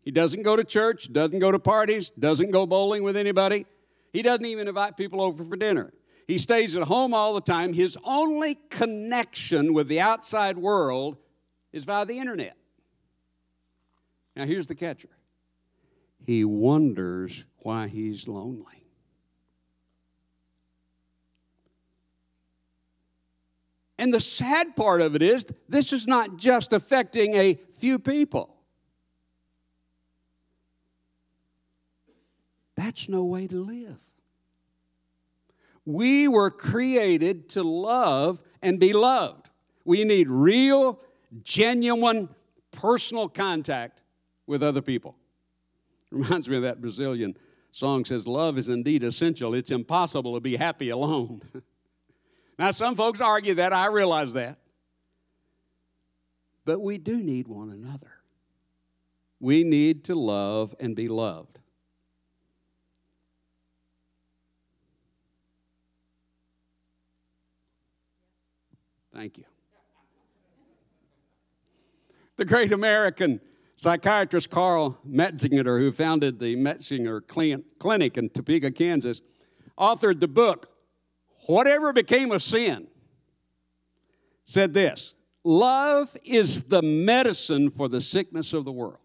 He 0.02 0.10
doesn't 0.10 0.42
go 0.42 0.56
to 0.56 0.64
church, 0.64 1.12
doesn't 1.12 1.38
go 1.38 1.50
to 1.50 1.58
parties, 1.58 2.10
doesn't 2.18 2.50
go 2.50 2.66
bowling 2.66 3.02
with 3.02 3.16
anybody. 3.16 3.66
He 4.12 4.22
doesn't 4.22 4.46
even 4.46 4.68
invite 4.68 4.96
people 4.96 5.20
over 5.20 5.44
for 5.44 5.56
dinner. 5.56 5.92
He 6.26 6.38
stays 6.38 6.74
at 6.76 6.84
home 6.84 7.14
all 7.14 7.34
the 7.34 7.40
time. 7.40 7.72
His 7.72 7.96
only 8.04 8.56
connection 8.70 9.72
with 9.72 9.88
the 9.88 10.00
outside 10.00 10.58
world 10.58 11.16
is 11.72 11.84
via 11.84 12.04
the 12.04 12.18
internet. 12.18 12.56
Now, 14.34 14.44
here's 14.44 14.66
the 14.66 14.74
catcher 14.74 15.08
he 16.24 16.44
wonders 16.44 17.44
why 17.58 17.88
he's 17.88 18.26
lonely. 18.26 18.84
And 23.98 24.12
the 24.12 24.20
sad 24.20 24.76
part 24.76 25.00
of 25.00 25.14
it 25.14 25.22
is, 25.22 25.46
this 25.68 25.92
is 25.92 26.06
not 26.06 26.36
just 26.36 26.72
affecting 26.72 27.34
a 27.34 27.58
few 27.74 27.98
people. 27.98 28.54
That's 32.76 33.08
no 33.08 33.24
way 33.24 33.46
to 33.46 33.64
live. 33.64 33.98
We 35.86 36.28
were 36.28 36.50
created 36.50 37.48
to 37.50 37.62
love 37.62 38.42
and 38.60 38.78
be 38.78 38.92
loved. 38.92 39.48
We 39.84 40.04
need 40.04 40.28
real, 40.28 41.00
genuine, 41.42 42.28
personal 42.72 43.28
contact 43.28 44.02
with 44.46 44.62
other 44.62 44.82
people. 44.82 45.16
Reminds 46.16 46.48
me 46.48 46.56
of 46.56 46.62
that 46.62 46.80
Brazilian 46.80 47.36
song 47.72 48.06
says, 48.06 48.26
Love 48.26 48.56
is 48.56 48.70
indeed 48.70 49.04
essential. 49.04 49.52
It's 49.54 49.70
impossible 49.70 50.34
to 50.34 50.40
be 50.40 50.56
happy 50.56 50.88
alone. 50.88 51.42
now, 52.58 52.70
some 52.70 52.94
folks 52.94 53.20
argue 53.20 53.54
that. 53.54 53.74
I 53.74 53.88
realize 53.88 54.32
that. 54.32 54.58
But 56.64 56.80
we 56.80 56.96
do 56.96 57.18
need 57.18 57.48
one 57.48 57.70
another. 57.70 58.12
We 59.40 59.62
need 59.62 60.04
to 60.04 60.14
love 60.14 60.74
and 60.80 60.96
be 60.96 61.08
loved. 61.08 61.58
Thank 69.14 69.36
you. 69.36 69.44
The 72.36 72.46
great 72.46 72.72
American 72.72 73.40
psychiatrist 73.76 74.50
Karl 74.50 74.98
Menninger, 75.08 75.78
who 75.78 75.92
founded 75.92 76.38
the 76.38 76.56
Metzinger 76.56 77.20
Clinic 77.78 78.18
in 78.18 78.30
Topeka, 78.30 78.70
Kansas, 78.72 79.20
authored 79.78 80.20
the 80.20 80.28
book, 80.28 80.70
Whatever 81.46 81.92
Became 81.92 82.32
of 82.32 82.42
Sin, 82.42 82.88
said 84.42 84.74
this 84.74 85.14
Love 85.44 86.16
is 86.24 86.62
the 86.62 86.82
medicine 86.82 87.70
for 87.70 87.88
the 87.88 88.00
sickness 88.00 88.52
of 88.52 88.64
the 88.64 88.72
world. 88.72 88.98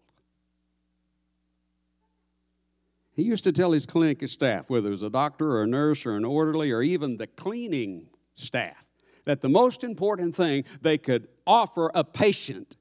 He 3.14 3.22
used 3.22 3.44
to 3.44 3.52
tell 3.52 3.72
his 3.72 3.84
clinic 3.84 4.26
staff, 4.26 4.70
whether 4.70 4.88
it 4.88 4.92
was 4.92 5.02
a 5.02 5.10
doctor 5.10 5.52
or 5.52 5.62
a 5.64 5.66
nurse 5.66 6.06
or 6.06 6.16
an 6.16 6.24
orderly 6.24 6.72
or 6.72 6.82
even 6.82 7.18
the 7.18 7.26
cleaning 7.26 8.06
staff, 8.34 8.86
that 9.26 9.42
the 9.42 9.50
most 9.50 9.84
important 9.84 10.34
thing 10.34 10.64
they 10.80 10.96
could 10.96 11.28
offer 11.46 11.90
a 11.94 12.02
patient 12.02 12.78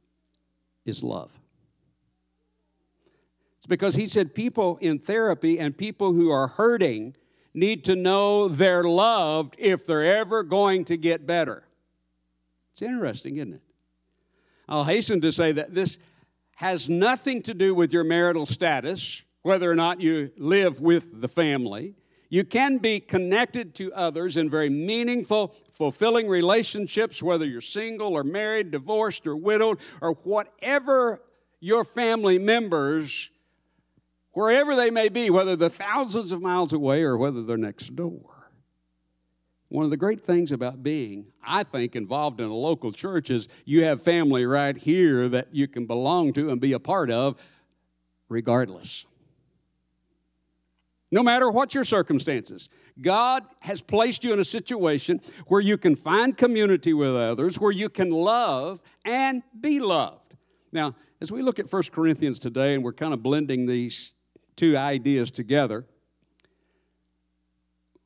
is 0.86 1.04
love. 1.04 1.40
It's 3.62 3.67
because 3.67 3.93
he 3.93 4.08
said 4.08 4.34
people 4.34 4.80
in 4.82 4.97
therapy 4.97 5.60
and 5.60 5.78
people 5.78 6.13
who 6.13 6.32
are 6.32 6.47
hurting 6.47 7.15
need 7.54 7.84
to 7.84 7.95
know 7.95 8.47
they're 8.47 8.84
loved 8.84 9.54
if 9.60 9.86
they're 9.86 10.17
ever 10.17 10.41
going 10.41 10.84
to 10.86 10.97
get 10.97 11.28
better. 11.28 11.62
It's 12.74 12.82
interesting, 12.82 13.38
isn't 13.38 13.54
it? 13.54 13.62
I'll 14.67 14.86
hasten 14.86 15.21
to 15.21 15.32
say 15.32 15.52
that 15.52 15.76
this 15.76 16.00
has 16.56 16.89
nothing 16.89 17.43
to 17.43 17.54
do 17.54 17.76
with 17.76 17.93
your 17.93 18.04
marital 18.04 18.47
status, 18.47 19.21
whether 19.43 19.69
or 19.69 19.76
not 19.76 20.02
you 20.02 20.32
live 20.38 20.80
with 20.80 21.21
the 21.21 21.28
family. 21.28 21.93
You 22.30 22.43
can 22.43 22.80
be 22.80 23.00
connected 23.00 23.76
to 23.76 23.93
others 23.93 24.38
in 24.38 24.50
very 24.50 24.71
meaningful, 24.71 25.54
fulfilling 25.71 26.28
relationships, 26.28 27.21
whether 27.21 27.45
you're 27.45 27.62
single 27.62 28.13
or 28.13 28.24
married, 28.24 28.71
divorced 28.71 29.28
or 29.28 29.36
widowed, 29.36 29.78
or 30.02 30.13
whatever 30.24 31.21
your 31.60 31.86
family 31.86 32.39
members, 32.39 33.30
wherever 34.32 34.76
they 34.76 34.89
may 34.89 35.10
be, 35.10 35.30
whether 35.30 35.56
they're 35.56 35.70
thousands 35.70 36.32
of 36.32 36.41
miles 36.41 36.74
away 36.74 37.04
or 37.04 37.17
whether 37.17 37.44
they're 37.44 37.58
next 37.58 37.96
door. 37.96 38.50
One 39.70 39.86
of 39.86 39.91
the 39.91 39.98
great 39.98 40.22
things 40.22 40.52
about 40.52 40.84
being, 40.84 41.28
I 41.46 41.63
think, 41.63 41.96
involved 41.96 42.41
in 42.41 42.48
a 42.48 42.54
local 42.54 42.91
church 42.91 43.30
is 43.30 43.48
you 43.63 43.86
have 43.86 44.02
family 44.02 44.46
right 44.46 44.78
here 44.78 45.30
that 45.30 45.48
you 45.54 45.67
can 45.67 45.86
belong 45.86 46.34
to 46.34 46.50
and 46.50 46.60
be 46.60 46.74
a 46.74 46.80
part 46.80 47.10
of 47.10 47.38
regardless 48.28 49.06
no 51.12 51.22
matter 51.22 51.52
what 51.52 51.76
your 51.76 51.84
circumstances. 51.84 52.70
God 53.00 53.44
has 53.60 53.82
placed 53.82 54.24
you 54.24 54.34
in 54.34 54.39
a 54.39 54.46
situation 54.46 55.20
where 55.48 55.62
you 55.62 55.78
can 55.78 55.96
find 55.96 56.38
community 56.38 56.94
with 56.94 57.15
others, 57.15 57.60
where 57.60 57.72
you 57.72 57.89
can 57.89 58.10
love 58.10 58.82
and 59.06 59.44
be 59.60 59.80
loved. 59.80 60.36
Now, 60.72 60.96
as 61.20 61.32
we 61.32 61.41
look 61.41 61.60
at 61.60 61.72
1 61.72 61.84
Corinthians 61.91 62.39
today, 62.39 62.74
and 62.74 62.84
we're 62.84 62.94
kind 62.94 63.13
of 63.13 63.22
blending 63.22 63.65
these 63.65 64.13
two 64.56 64.78
ideas 64.78 65.32
together, 65.32 65.86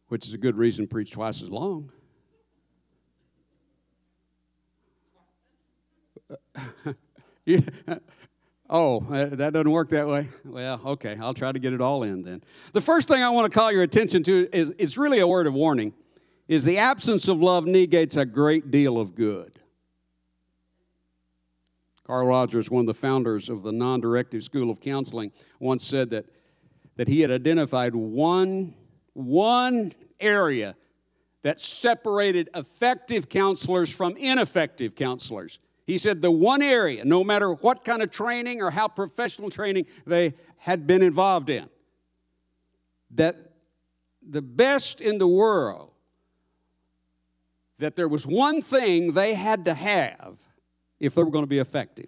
which 0.07 0.27
is 0.27 0.33
a 0.33 0.37
good 0.37 0.57
reason 0.57 0.85
to 0.85 0.89
preach 0.89 1.11
twice 1.11 1.41
as 1.41 1.49
long. 1.49 1.91
Oh, 8.67 8.99
that 9.09 9.53
doesn't 9.53 9.69
work 9.69 9.89
that 9.91 10.07
way? 10.07 10.27
Well, 10.43 10.81
okay, 10.85 11.15
I'll 11.21 11.35
try 11.35 11.51
to 11.51 11.59
get 11.59 11.73
it 11.73 11.81
all 11.81 12.01
in 12.01 12.23
then. 12.23 12.43
The 12.73 12.81
first 12.81 13.07
thing 13.07 13.21
I 13.21 13.29
want 13.29 13.51
to 13.51 13.55
call 13.55 13.71
your 13.71 13.83
attention 13.83 14.23
to 14.23 14.49
is 14.51 14.73
it's 14.79 14.97
really 14.97 15.19
a 15.19 15.27
word 15.27 15.45
of 15.45 15.53
warning 15.53 15.93
is 16.47 16.63
the 16.63 16.79
absence 16.79 17.27
of 17.27 17.39
love 17.39 17.65
negates 17.65 18.17
a 18.17 18.25
great 18.25 18.71
deal 18.71 18.97
of 18.97 19.13
good. 19.13 19.59
Carl 22.05 22.27
Rogers, 22.27 22.69
one 22.69 22.81
of 22.81 22.87
the 22.87 22.93
founders 22.93 23.49
of 23.49 23.63
the 23.63 23.71
non 23.71 23.99
directive 23.99 24.43
school 24.43 24.69
of 24.69 24.79
counseling, 24.79 25.31
once 25.59 25.85
said 25.85 26.09
that, 26.11 26.25
that 26.97 27.07
he 27.07 27.21
had 27.21 27.31
identified 27.31 27.95
one, 27.95 28.73
one 29.13 29.91
area 30.19 30.75
that 31.43 31.59
separated 31.59 32.49
effective 32.55 33.29
counselors 33.29 33.93
from 33.93 34.15
ineffective 34.17 34.95
counselors. 34.95 35.59
He 35.85 35.97
said 35.97 36.21
the 36.21 36.31
one 36.31 36.61
area, 36.61 37.05
no 37.05 37.23
matter 37.23 37.51
what 37.53 37.85
kind 37.85 38.01
of 38.01 38.09
training 38.09 38.61
or 38.61 38.71
how 38.71 38.87
professional 38.87 39.49
training 39.49 39.85
they 40.07 40.33
had 40.57 40.87
been 40.87 41.03
involved 41.03 41.49
in, 41.49 41.69
that 43.11 43.51
the 44.27 44.41
best 44.41 45.01
in 45.01 45.19
the 45.19 45.27
world, 45.27 45.91
that 47.77 47.95
there 47.95 48.07
was 48.07 48.25
one 48.25 48.61
thing 48.61 49.13
they 49.13 49.35
had 49.35 49.65
to 49.65 49.73
have 49.73 50.37
if 50.99 51.13
they 51.13 51.23
were 51.23 51.29
going 51.29 51.43
to 51.43 51.47
be 51.47 51.59
effective. 51.59 52.07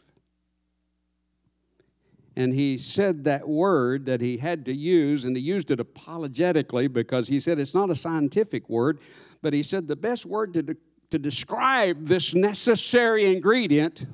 And 2.37 2.53
he 2.53 2.77
said 2.77 3.23
that 3.23 3.49
word 3.49 4.05
that 4.05 4.21
he 4.21 4.37
had 4.37 4.63
to 4.65 4.73
use, 4.73 5.25
and 5.25 5.35
he 5.35 5.41
used 5.41 5.71
it 5.71 5.79
apologetically 5.79 6.87
because 6.87 7.27
he 7.27 7.39
said 7.39 7.57
it's 7.57 7.73
not 7.73 7.89
a 7.89 7.95
scientific 7.95 8.69
word, 8.69 8.99
but 9.41 9.53
he 9.53 9.63
said 9.63 9.87
the 9.87 9.95
best 9.95 10.23
word 10.23 10.53
to 10.53 10.77
to 11.09 11.17
describe 11.17 12.05
this 12.05 12.35
necessary 12.35 13.33
ingredient 13.33 14.05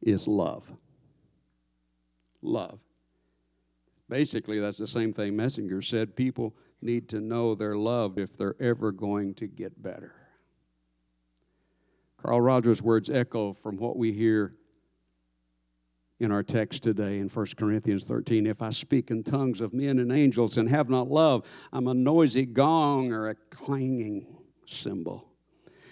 is 0.00 0.26
love. 0.26 0.72
Love. 2.40 2.78
Basically, 4.08 4.58
that's 4.58 4.78
the 4.78 4.86
same 4.86 5.12
thing 5.12 5.34
Menninger 5.34 5.84
said. 5.84 6.16
People 6.16 6.54
need 6.80 7.10
to 7.10 7.20
know 7.20 7.54
they're 7.54 7.76
loved 7.76 8.18
if 8.18 8.38
they're 8.38 8.56
ever 8.58 8.90
going 8.90 9.34
to 9.34 9.46
get 9.46 9.82
better. 9.82 10.14
Carl 12.22 12.40
Rogers' 12.40 12.80
words 12.80 13.10
echo 13.10 13.52
from 13.52 13.76
what 13.76 13.98
we 13.98 14.12
hear 14.12 14.54
in 16.20 16.30
our 16.30 16.42
text 16.42 16.82
today 16.82 17.18
in 17.18 17.28
1 17.28 17.46
Corinthians 17.56 18.04
13. 18.04 18.46
If 18.46 18.62
I 18.62 18.70
speak 18.70 19.10
in 19.10 19.22
tongues 19.24 19.60
of 19.60 19.74
men 19.74 19.98
and 19.98 20.12
angels 20.12 20.56
and 20.56 20.68
have 20.68 20.88
not 20.88 21.08
love, 21.08 21.44
I'm 21.72 21.88
a 21.88 21.94
noisy 21.94 22.46
gong 22.46 23.12
or 23.12 23.28
a 23.28 23.34
clanging 23.50 24.26
cymbal. 24.64 25.28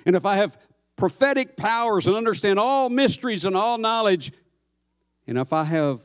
And 0.07 0.17
if 0.17 0.25
I 0.25 0.37
have 0.37 0.59
prophetic 0.97 1.57
powers 1.57 2.07
and 2.07 2.15
understand 2.15 2.59
all 2.59 2.89
mysteries 2.89 3.45
and 3.45 3.57
all 3.57 3.79
knowledge, 3.79 4.33
and 5.27 5.39
if 5.39 5.53
I 5.53 5.65
have 5.65 6.01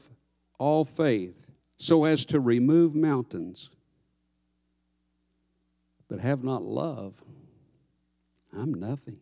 all 0.60 0.86
faith 0.86 1.36
so 1.78 2.06
as 2.06 2.26
to 2.26 2.40
remove 2.40 2.96
mountains, 2.96 3.70
but 6.08 6.20
have 6.20 6.44
not 6.44 6.64
love, 6.64 7.14
I'm 8.56 8.74
nothing. 8.74 9.20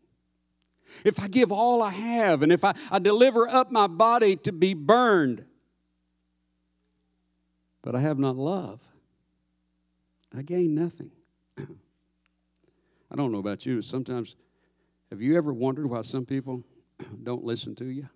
If 1.04 1.20
I 1.20 1.28
give 1.28 1.52
all 1.52 1.82
I 1.82 1.92
have, 1.92 2.42
and 2.42 2.52
if 2.52 2.64
I, 2.64 2.74
I 2.90 3.00
deliver 3.00 3.48
up 3.48 3.72
my 3.72 3.88
body 3.88 4.36
to 4.38 4.52
be 4.52 4.74
burned, 4.74 5.46
but 7.82 7.96
I 7.96 8.00
have 8.00 8.18
not 8.18 8.36
love, 8.36 8.82
I 10.36 10.42
gain 10.42 10.76
nothing. 10.76 11.12
I 11.58 13.16
don't 13.16 13.32
know 13.32 13.40
about 13.40 13.66
you. 13.66 13.82
Sometimes, 13.82 14.36
have 15.10 15.22
you 15.22 15.38
ever 15.38 15.54
wondered 15.54 15.90
why 15.90 16.02
some 16.02 16.26
people 16.26 16.64
don't 17.24 17.44
listen 17.44 17.76
to 17.76 17.86
you? 17.86 18.08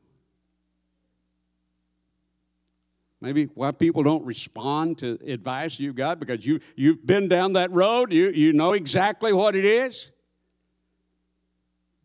Maybe 3.22 3.46
why 3.54 3.72
people 3.72 4.02
don't 4.04 4.26
respond 4.26 4.98
to 5.00 5.20
advice 5.28 5.80
you've 5.80 5.96
got 5.96 6.20
because 6.20 6.46
you, 6.46 6.62
you've 6.76 7.06
been 7.06 7.28
down 7.28 7.54
that 7.54 7.72
road, 7.72 8.13
you, 8.13 8.30
you 8.30 8.54
know 8.54 8.72
exactly 8.74 9.34
what 9.34 9.56
it 9.56 9.65
is. 9.65 10.12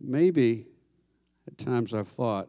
Maybe 0.07 0.67
at 1.47 1.57
times 1.57 1.95
I've 1.95 2.09
thought, 2.09 2.49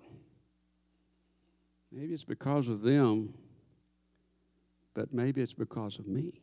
maybe 1.90 2.14
it's 2.14 2.26
because 2.26 2.68
of 2.68 2.82
them, 2.82 3.34
but 4.94 5.14
maybe 5.14 5.42
it's 5.42 5.54
because 5.54 5.98
of 5.98 6.06
me. 6.06 6.42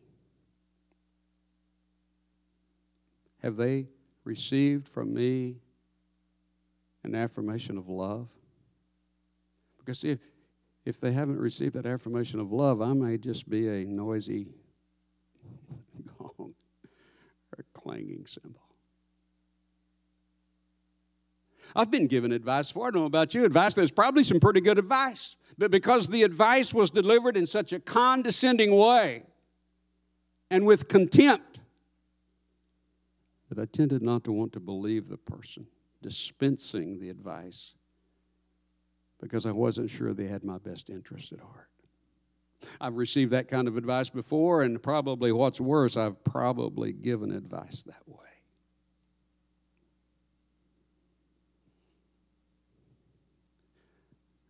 Have 3.42 3.56
they 3.56 3.88
received 4.24 4.88
from 4.88 5.12
me 5.12 5.56
an 7.04 7.14
affirmation 7.14 7.76
of 7.76 7.88
love? 7.88 8.28
Because 9.78 10.04
if, 10.04 10.20
if 10.86 10.98
they 10.98 11.12
haven't 11.12 11.38
received 11.38 11.74
that 11.74 11.84
affirmation 11.86 12.40
of 12.40 12.52
love, 12.52 12.80
I 12.80 12.94
may 12.94 13.18
just 13.18 13.50
be 13.50 13.68
a 13.68 13.84
noisy 13.84 14.54
gong 16.18 16.32
or 16.38 17.58
a 17.58 17.78
clanging 17.78 18.24
cymbal. 18.26 18.61
I've 21.74 21.90
been 21.90 22.06
given 22.06 22.32
advice 22.32 22.70
for, 22.70 22.88
I 22.88 22.90
don't 22.90 23.02
know 23.02 23.06
about 23.06 23.34
you, 23.34 23.44
advice 23.44 23.74
that's 23.74 23.90
probably 23.90 24.24
some 24.24 24.40
pretty 24.40 24.60
good 24.60 24.78
advice. 24.78 25.36
But 25.58 25.70
because 25.70 26.08
the 26.08 26.22
advice 26.22 26.72
was 26.72 26.90
delivered 26.90 27.36
in 27.36 27.46
such 27.46 27.72
a 27.72 27.80
condescending 27.80 28.74
way 28.74 29.24
and 30.50 30.66
with 30.66 30.88
contempt, 30.88 31.60
that 33.48 33.60
I 33.60 33.66
tended 33.66 34.02
not 34.02 34.24
to 34.24 34.32
want 34.32 34.52
to 34.54 34.60
believe 34.60 35.08
the 35.08 35.18
person 35.18 35.66
dispensing 36.02 36.98
the 36.98 37.10
advice 37.10 37.74
because 39.20 39.46
I 39.46 39.52
wasn't 39.52 39.90
sure 39.90 40.12
they 40.12 40.26
had 40.26 40.42
my 40.42 40.58
best 40.58 40.90
interest 40.90 41.32
at 41.32 41.38
heart. 41.40 41.68
I've 42.80 42.96
received 42.96 43.32
that 43.32 43.48
kind 43.48 43.68
of 43.68 43.76
advice 43.76 44.10
before, 44.10 44.62
and 44.62 44.82
probably 44.82 45.32
what's 45.32 45.60
worse, 45.60 45.96
I've 45.96 46.22
probably 46.24 46.92
given 46.92 47.30
advice 47.30 47.82
that 47.86 48.02
way. 48.06 48.31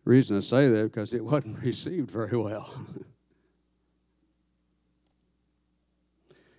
Reason 0.05 0.37
I 0.37 0.41
say 0.41 0.69
that 0.69 0.83
because 0.83 1.13
it 1.13 1.23
wasn't 1.23 1.59
received 1.63 2.11
very 2.11 2.37
well. 2.37 2.73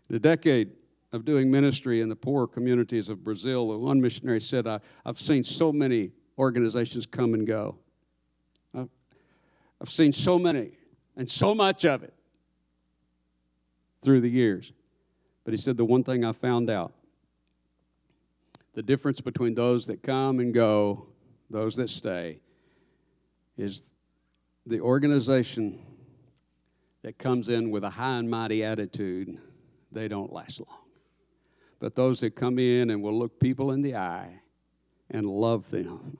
in 0.08 0.14
the 0.14 0.18
decade 0.18 0.72
of 1.12 1.24
doing 1.24 1.50
ministry 1.50 2.00
in 2.00 2.08
the 2.08 2.16
poor 2.16 2.46
communities 2.46 3.08
of 3.08 3.22
Brazil, 3.22 3.78
one 3.78 4.00
missionary 4.00 4.40
said, 4.40 4.66
I, 4.66 4.80
have 5.06 5.18
seen 5.18 5.44
so 5.44 5.72
many 5.72 6.10
organizations 6.38 7.06
come 7.06 7.34
and 7.34 7.46
go. 7.46 7.76
I've, 8.74 8.88
I've 9.80 9.90
seen 9.90 10.12
so 10.12 10.38
many 10.38 10.72
and 11.16 11.30
so 11.30 11.54
much 11.54 11.84
of 11.84 12.02
it 12.02 12.12
through 14.02 14.20
the 14.20 14.28
years. 14.28 14.72
But 15.44 15.52
he 15.52 15.58
said, 15.58 15.76
the 15.76 15.84
one 15.84 16.02
thing 16.02 16.24
I 16.24 16.32
found 16.32 16.68
out 16.70 16.92
the 18.74 18.82
difference 18.82 19.20
between 19.20 19.54
those 19.54 19.86
that 19.86 20.02
come 20.02 20.40
and 20.40 20.52
go, 20.52 21.06
those 21.48 21.76
that 21.76 21.88
stay, 21.88 22.40
is 23.56 23.82
the 24.66 24.80
organization 24.80 25.78
that 27.02 27.18
comes 27.18 27.48
in 27.48 27.70
with 27.70 27.84
a 27.84 27.90
high 27.90 28.16
and 28.16 28.30
mighty 28.30 28.64
attitude, 28.64 29.38
they 29.92 30.08
don't 30.08 30.32
last 30.32 30.60
long. 30.60 30.80
But 31.78 31.94
those 31.94 32.20
that 32.20 32.34
come 32.34 32.58
in 32.58 32.90
and 32.90 33.02
will 33.02 33.18
look 33.18 33.38
people 33.38 33.70
in 33.70 33.82
the 33.82 33.94
eye 33.96 34.40
and 35.10 35.26
love 35.26 35.70
them 35.70 36.16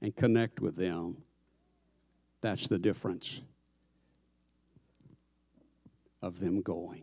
and 0.00 0.14
connect 0.14 0.60
with 0.60 0.76
them, 0.76 1.16
that's 2.40 2.68
the 2.68 2.78
difference 2.78 3.40
of 6.22 6.40
them 6.40 6.62
going 6.62 7.02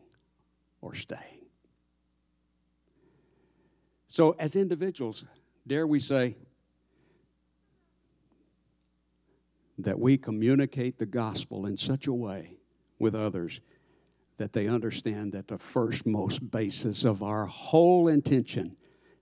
or 0.82 0.96
staying. 0.96 1.46
So, 4.08 4.32
as 4.40 4.56
individuals, 4.56 5.26
dare 5.68 5.86
we 5.86 6.00
say, 6.00 6.38
that 9.78 10.00
we 10.00 10.18
communicate 10.18 10.98
the 10.98 11.06
gospel 11.06 11.66
in 11.66 11.78
such 11.78 12.08
a 12.08 12.14
way 12.14 12.58
with 13.00 13.14
others 13.14 13.62
that 14.38 14.54
they 14.54 14.68
understand 14.68 15.34
that 15.34 15.48
the 15.48 15.58
first 15.58 16.06
most 16.06 16.52
basis 16.52 17.04
of 17.04 17.24
our 17.24 17.46
whole 17.46 18.08
intention 18.08 18.76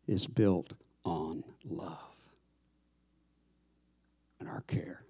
is 0.07 0.27
built 0.27 0.73
on 1.03 1.43
love 1.63 1.97
and 4.39 4.49
our 4.49 4.61
care 4.61 5.03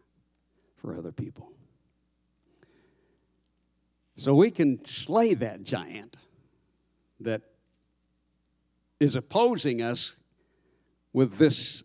for 0.77 0.95
other 0.95 1.11
people. 1.11 1.51
So 4.15 4.33
we 4.33 4.51
can 4.51 4.83
slay 4.85 5.33
that 5.35 5.63
giant 5.63 6.15
that 7.19 7.41
is 8.99 9.15
opposing 9.15 9.81
us 9.81 10.15
with 11.11 11.37
this 11.37 11.83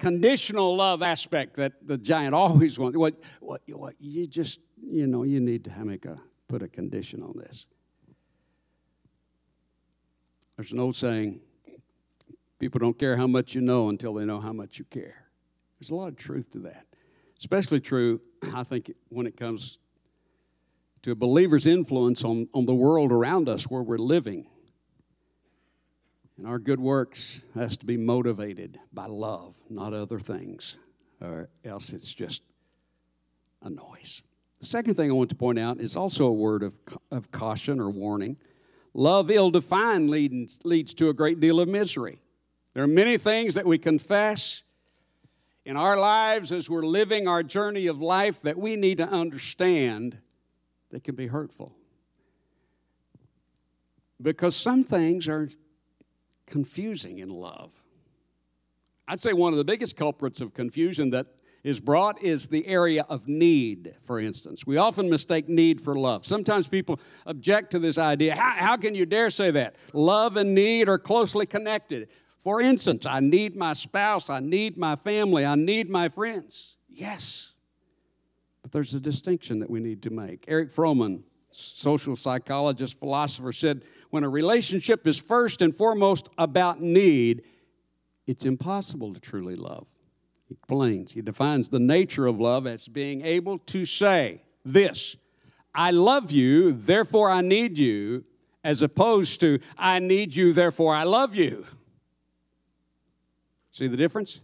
conditional 0.00 0.76
love 0.76 1.02
aspect 1.02 1.56
that 1.56 1.74
the 1.86 1.98
giant 1.98 2.34
always 2.42 2.78
wants. 2.78 2.96
What, 2.96 3.14
what, 3.40 3.62
what, 3.68 3.94
you 4.00 4.26
just, 4.26 4.60
you 4.82 5.06
know, 5.06 5.22
you 5.22 5.40
need 5.40 5.64
to 5.64 5.84
make 5.84 6.04
a, 6.06 6.18
put 6.48 6.62
a 6.62 6.68
condition 6.68 7.22
on 7.22 7.34
this. 7.36 7.66
There's 10.56 10.72
an 10.72 10.80
old 10.80 10.96
saying 10.96 11.40
people 12.58 12.78
don't 12.78 12.98
care 12.98 13.16
how 13.16 13.26
much 13.26 13.54
you 13.54 13.60
know 13.60 13.88
until 13.88 14.14
they 14.14 14.24
know 14.24 14.40
how 14.40 14.52
much 14.52 14.78
you 14.78 14.84
care. 14.84 15.26
There's 15.78 15.90
a 15.90 15.94
lot 15.94 16.08
of 16.08 16.16
truth 16.16 16.50
to 16.52 16.58
that. 16.60 16.86
Especially 17.38 17.80
true, 17.80 18.20
I 18.54 18.64
think, 18.64 18.92
when 19.08 19.26
it 19.26 19.36
comes 19.36 19.78
to 21.02 21.12
a 21.12 21.14
believer's 21.14 21.64
influence 21.64 22.22
on, 22.22 22.48
on 22.52 22.66
the 22.66 22.74
world 22.74 23.12
around 23.12 23.48
us 23.48 23.64
where 23.64 23.82
we're 23.82 23.96
living. 23.96 24.46
And 26.40 26.48
our 26.48 26.58
good 26.58 26.80
works 26.80 27.42
has 27.54 27.76
to 27.76 27.84
be 27.84 27.98
motivated 27.98 28.80
by 28.94 29.04
love, 29.04 29.56
not 29.68 29.92
other 29.92 30.18
things, 30.18 30.78
or 31.20 31.50
else 31.66 31.90
it's 31.90 32.10
just 32.14 32.40
a 33.60 33.68
noise. 33.68 34.22
The 34.58 34.64
second 34.64 34.94
thing 34.94 35.10
I 35.10 35.12
want 35.12 35.28
to 35.28 35.36
point 35.36 35.58
out 35.58 35.82
is 35.82 35.96
also 35.96 36.24
a 36.24 36.32
word 36.32 36.62
of, 36.62 36.78
of 37.10 37.30
caution 37.30 37.78
or 37.78 37.90
warning. 37.90 38.38
Love 38.94 39.30
ill 39.30 39.50
defined 39.50 40.08
leads, 40.08 40.58
leads 40.64 40.94
to 40.94 41.10
a 41.10 41.12
great 41.12 41.40
deal 41.40 41.60
of 41.60 41.68
misery. 41.68 42.22
There 42.72 42.82
are 42.84 42.86
many 42.86 43.18
things 43.18 43.52
that 43.52 43.66
we 43.66 43.76
confess 43.76 44.62
in 45.66 45.76
our 45.76 45.98
lives 45.98 46.52
as 46.52 46.70
we're 46.70 46.86
living 46.86 47.28
our 47.28 47.42
journey 47.42 47.86
of 47.86 48.00
life 48.00 48.40
that 48.44 48.56
we 48.56 48.76
need 48.76 48.96
to 48.96 49.06
understand 49.06 50.16
that 50.90 51.04
can 51.04 51.16
be 51.16 51.26
hurtful. 51.26 51.76
Because 54.22 54.56
some 54.56 54.84
things 54.84 55.28
are 55.28 55.50
confusing 56.50 57.18
in 57.18 57.30
love. 57.30 57.72
I'd 59.08 59.20
say 59.20 59.32
one 59.32 59.52
of 59.52 59.56
the 59.56 59.64
biggest 59.64 59.96
culprits 59.96 60.40
of 60.40 60.52
confusion 60.54 61.10
that 61.10 61.26
is 61.62 61.80
brought 61.80 62.22
is 62.22 62.46
the 62.46 62.66
area 62.66 63.04
of 63.08 63.28
need, 63.28 63.94
for 64.02 64.18
instance. 64.18 64.66
We 64.66 64.76
often 64.76 65.10
mistake 65.10 65.48
need 65.48 65.80
for 65.80 65.94
love. 65.94 66.24
Sometimes 66.24 66.68
people 66.68 67.00
object 67.26 67.70
to 67.72 67.78
this 67.78 67.98
idea. 67.98 68.34
How, 68.34 68.52
how, 68.52 68.76
can 68.76 68.94
you 68.94 69.04
dare 69.06 69.30
say 69.30 69.50
that? 69.50 69.76
Love 69.92 70.36
and 70.36 70.54
need 70.54 70.88
are 70.88 70.98
closely 70.98 71.46
connected. 71.46 72.08
For 72.38 72.60
instance, 72.60 73.04
I 73.04 73.20
need 73.20 73.56
my 73.56 73.74
spouse, 73.74 74.30
I 74.30 74.40
need 74.40 74.78
my 74.78 74.96
family, 74.96 75.44
I 75.44 75.54
need 75.54 75.90
my 75.90 76.08
friends. 76.08 76.76
Yes. 76.88 77.52
But 78.62 78.72
there's 78.72 78.94
a 78.94 79.00
distinction 79.00 79.60
that 79.60 79.68
we 79.68 79.80
need 79.80 80.02
to 80.04 80.10
make. 80.10 80.44
Eric 80.48 80.70
Fromm, 80.70 81.24
social 81.50 82.16
psychologist, 82.16 82.98
philosopher, 82.98 83.52
said 83.52 83.82
when 84.10 84.24
a 84.24 84.28
relationship 84.28 85.06
is 85.06 85.18
first 85.18 85.62
and 85.62 85.74
foremost 85.74 86.28
about 86.38 86.80
need, 86.80 87.42
it's 88.26 88.44
impossible 88.44 89.14
to 89.14 89.20
truly 89.20 89.56
love. 89.56 89.86
He 90.48 90.54
explains, 90.54 91.12
he 91.12 91.22
defines 91.22 91.68
the 91.68 91.78
nature 91.78 92.26
of 92.26 92.40
love 92.40 92.66
as 92.66 92.88
being 92.88 93.24
able 93.24 93.58
to 93.58 93.84
say 93.84 94.42
this 94.64 95.16
I 95.74 95.90
love 95.92 96.32
you, 96.32 96.72
therefore 96.72 97.30
I 97.30 97.40
need 97.40 97.78
you, 97.78 98.24
as 98.64 98.82
opposed 98.82 99.40
to 99.40 99.60
I 99.78 99.98
need 99.98 100.34
you, 100.34 100.52
therefore 100.52 100.94
I 100.94 101.04
love 101.04 101.36
you. 101.36 101.66
See 103.70 103.86
the 103.86 103.96
difference? 103.96 104.40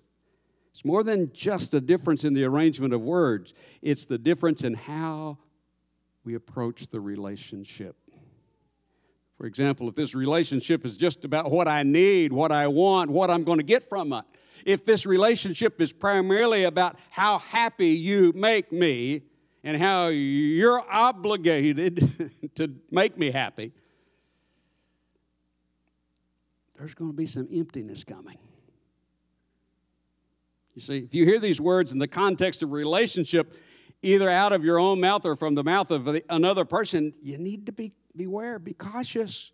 It's 0.71 0.85
more 0.85 1.03
than 1.03 1.33
just 1.33 1.75
a 1.75 1.81
difference 1.81 2.23
in 2.23 2.35
the 2.35 2.45
arrangement 2.45 2.93
of 2.93 3.01
words, 3.01 3.55
it's 3.83 4.05
the 4.05 4.19
difference 4.19 4.63
in 4.63 4.75
how 4.75 5.39
we 6.27 6.35
approach 6.35 6.89
the 6.89 7.01
relationship. 7.01 7.97
For 9.39 9.47
example, 9.47 9.89
if 9.89 9.95
this 9.95 10.15
relationship 10.15 10.85
is 10.85 10.97
just 10.97 11.25
about 11.25 11.53
what 11.53 11.69
I 11.69 11.85
need, 11.85 12.33
what 12.33 12.51
I 12.51 12.67
want, 12.67 13.11
what 13.11 13.31
I'm 13.31 13.45
going 13.45 13.59
to 13.59 13.65
get 13.65 13.89
from 13.89 14.13
it, 14.13 14.25
if 14.65 14.85
this 14.85 15.07
relationship 15.07 15.81
is 15.81 15.93
primarily 15.93 16.65
about 16.65 16.99
how 17.11 17.39
happy 17.39 17.91
you 17.91 18.33
make 18.35 18.73
me 18.73 19.23
and 19.63 19.81
how 19.81 20.09
you're 20.09 20.83
obligated 20.91 22.33
to 22.57 22.75
make 22.91 23.17
me 23.17 23.31
happy, 23.31 23.73
there's 26.77 26.95
going 26.95 27.11
to 27.11 27.17
be 27.17 27.27
some 27.27 27.47
emptiness 27.55 28.03
coming. 28.03 28.39
You 30.75 30.83
see, 30.83 30.99
if 30.99 31.15
you 31.15 31.25
hear 31.25 31.39
these 31.39 31.61
words 31.61 31.93
in 31.93 31.99
the 31.99 32.09
context 32.09 32.63
of 32.63 32.73
relationship, 32.73 33.55
either 34.07 34.31
out 34.31 34.53
of 34.53 34.65
your 34.65 34.79
own 34.79 35.01
mouth 35.01 35.27
or 35.27 35.35
from 35.35 35.57
the 35.57 35.65
mouth 35.65 35.91
of 35.91 36.21
another 36.31 36.65
person, 36.65 37.13
you 37.23 37.37
need 37.39 37.67
to 37.67 37.73
be 37.73 37.93
beware, 38.15 38.59
be 38.59 38.73
cautious. 38.73 39.51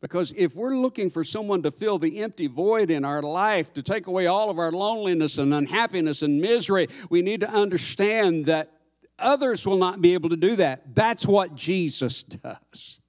Because 0.00 0.32
if 0.36 0.56
we're 0.56 0.76
looking 0.76 1.10
for 1.10 1.24
someone 1.24 1.62
to 1.62 1.70
fill 1.70 1.98
the 1.98 2.22
empty 2.22 2.46
void 2.46 2.90
in 2.90 3.04
our 3.04 3.22
life, 3.22 3.72
to 3.74 3.82
take 3.82 4.06
away 4.06 4.26
all 4.26 4.50
of 4.50 4.58
our 4.58 4.72
loneliness 4.72 5.36
and 5.38 5.52
unhappiness 5.52 6.22
and 6.22 6.40
misery, 6.40 6.88
we 7.10 7.22
need 7.22 7.40
to 7.40 7.50
understand 7.50 8.46
that 8.46 8.72
others 9.18 9.66
will 9.66 9.78
not 9.78 10.00
be 10.00 10.14
able 10.14 10.30
to 10.30 10.36
do 10.36 10.56
that. 10.56 10.94
That's 10.94 11.26
what 11.26 11.54
Jesus 11.54 12.22
does. 12.22 13.00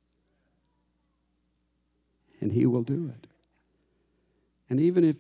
And 2.41 2.51
He 2.51 2.65
will 2.65 2.83
do 2.83 3.11
it. 3.17 3.27
And 4.69 4.79
even 4.79 5.03
if 5.03 5.15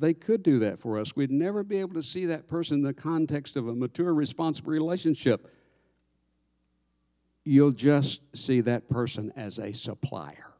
they 0.00 0.14
could 0.14 0.42
do 0.42 0.58
that 0.60 0.80
for 0.80 0.98
us. 0.98 1.14
We'd 1.14 1.30
never 1.30 1.62
be 1.62 1.78
able 1.78 1.94
to 1.94 2.02
see 2.02 2.26
that 2.26 2.48
person 2.48 2.78
in 2.78 2.82
the 2.82 2.94
context 2.94 3.56
of 3.56 3.68
a 3.68 3.74
mature, 3.74 4.14
responsible 4.14 4.72
relationship. 4.72 5.54
You'll 7.44 7.72
just 7.72 8.20
see 8.34 8.62
that 8.62 8.88
person 8.88 9.30
as 9.36 9.58
a 9.58 9.72
supplier. 9.72 10.52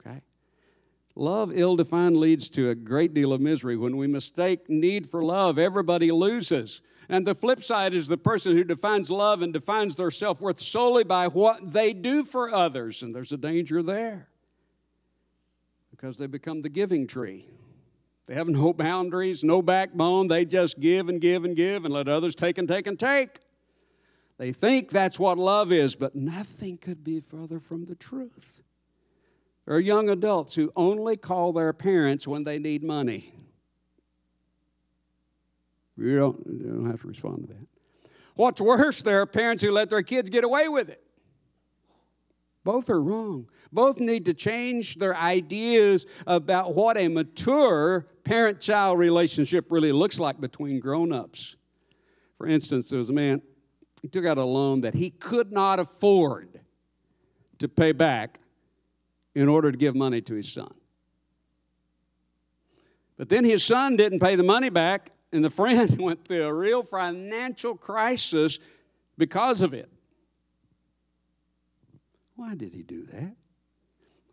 Okay? 0.00 0.22
Love 1.14 1.52
ill 1.54 1.76
defined 1.76 2.16
leads 2.16 2.48
to 2.50 2.70
a 2.70 2.74
great 2.74 3.12
deal 3.12 3.34
of 3.34 3.40
misery. 3.42 3.76
When 3.76 3.98
we 3.98 4.06
mistake 4.06 4.68
need 4.68 5.10
for 5.10 5.22
love, 5.22 5.58
everybody 5.58 6.10
loses. 6.10 6.80
And 7.10 7.26
the 7.26 7.34
flip 7.34 7.62
side 7.62 7.92
is 7.92 8.08
the 8.08 8.16
person 8.16 8.56
who 8.56 8.64
defines 8.64 9.10
love 9.10 9.42
and 9.42 9.52
defines 9.52 9.96
their 9.96 10.10
self 10.10 10.40
worth 10.40 10.60
solely 10.60 11.04
by 11.04 11.28
what 11.28 11.72
they 11.72 11.92
do 11.92 12.24
for 12.24 12.52
others. 12.52 13.02
And 13.02 13.14
there's 13.14 13.32
a 13.32 13.36
danger 13.36 13.82
there 13.82 14.28
because 15.90 16.16
they 16.16 16.26
become 16.26 16.62
the 16.62 16.70
giving 16.70 17.06
tree. 17.06 17.46
They 18.32 18.38
have 18.38 18.48
no 18.48 18.72
boundaries, 18.72 19.44
no 19.44 19.60
backbone. 19.60 20.28
They 20.28 20.46
just 20.46 20.80
give 20.80 21.10
and 21.10 21.20
give 21.20 21.44
and 21.44 21.54
give 21.54 21.84
and 21.84 21.92
let 21.92 22.08
others 22.08 22.34
take 22.34 22.56
and 22.56 22.66
take 22.66 22.86
and 22.86 22.98
take. 22.98 23.40
They 24.38 24.52
think 24.52 24.88
that's 24.88 25.18
what 25.18 25.36
love 25.36 25.70
is, 25.70 25.94
but 25.94 26.16
nothing 26.16 26.78
could 26.78 27.04
be 27.04 27.20
further 27.20 27.60
from 27.60 27.84
the 27.84 27.94
truth. 27.94 28.62
There 29.66 29.76
are 29.76 29.80
young 29.80 30.08
adults 30.08 30.54
who 30.54 30.72
only 30.76 31.18
call 31.18 31.52
their 31.52 31.74
parents 31.74 32.26
when 32.26 32.44
they 32.44 32.58
need 32.58 32.82
money. 32.82 33.34
You 35.98 36.16
don't, 36.16 36.46
you 36.46 36.68
don't 36.68 36.90
have 36.90 37.02
to 37.02 37.08
respond 37.08 37.48
to 37.48 37.48
that. 37.48 37.66
What's 38.34 38.62
worse, 38.62 39.02
there 39.02 39.20
are 39.20 39.26
parents 39.26 39.62
who 39.62 39.70
let 39.70 39.90
their 39.90 40.00
kids 40.00 40.30
get 40.30 40.42
away 40.42 40.68
with 40.68 40.88
it. 40.88 41.04
Both 42.64 42.90
are 42.90 43.02
wrong. 43.02 43.48
Both 43.72 43.98
need 43.98 44.24
to 44.26 44.34
change 44.34 44.96
their 44.96 45.16
ideas 45.16 46.06
about 46.26 46.74
what 46.74 46.96
a 46.96 47.08
mature 47.08 48.06
parent 48.24 48.60
child 48.60 48.98
relationship 48.98 49.66
really 49.70 49.92
looks 49.92 50.18
like 50.18 50.40
between 50.40 50.78
grown 50.78 51.12
ups. 51.12 51.56
For 52.38 52.46
instance, 52.46 52.90
there 52.90 52.98
was 52.98 53.08
a 53.08 53.12
man, 53.14 53.42
he 54.00 54.08
took 54.08 54.26
out 54.26 54.38
a 54.38 54.44
loan 54.44 54.82
that 54.82 54.94
he 54.94 55.10
could 55.10 55.52
not 55.52 55.80
afford 55.80 56.60
to 57.58 57.68
pay 57.68 57.92
back 57.92 58.40
in 59.34 59.48
order 59.48 59.70
to 59.70 59.78
give 59.78 59.94
money 59.94 60.20
to 60.20 60.34
his 60.34 60.52
son. 60.52 60.74
But 63.16 63.28
then 63.28 63.44
his 63.44 63.64
son 63.64 63.96
didn't 63.96 64.20
pay 64.20 64.34
the 64.34 64.42
money 64.42 64.68
back, 64.68 65.10
and 65.32 65.44
the 65.44 65.50
friend 65.50 65.98
went 66.00 66.26
through 66.26 66.44
a 66.44 66.52
real 66.52 66.82
financial 66.82 67.76
crisis 67.76 68.58
because 69.16 69.62
of 69.62 69.74
it. 69.74 69.91
Why 72.34 72.54
did 72.54 72.74
he 72.74 72.82
do 72.82 73.04
that? 73.06 73.36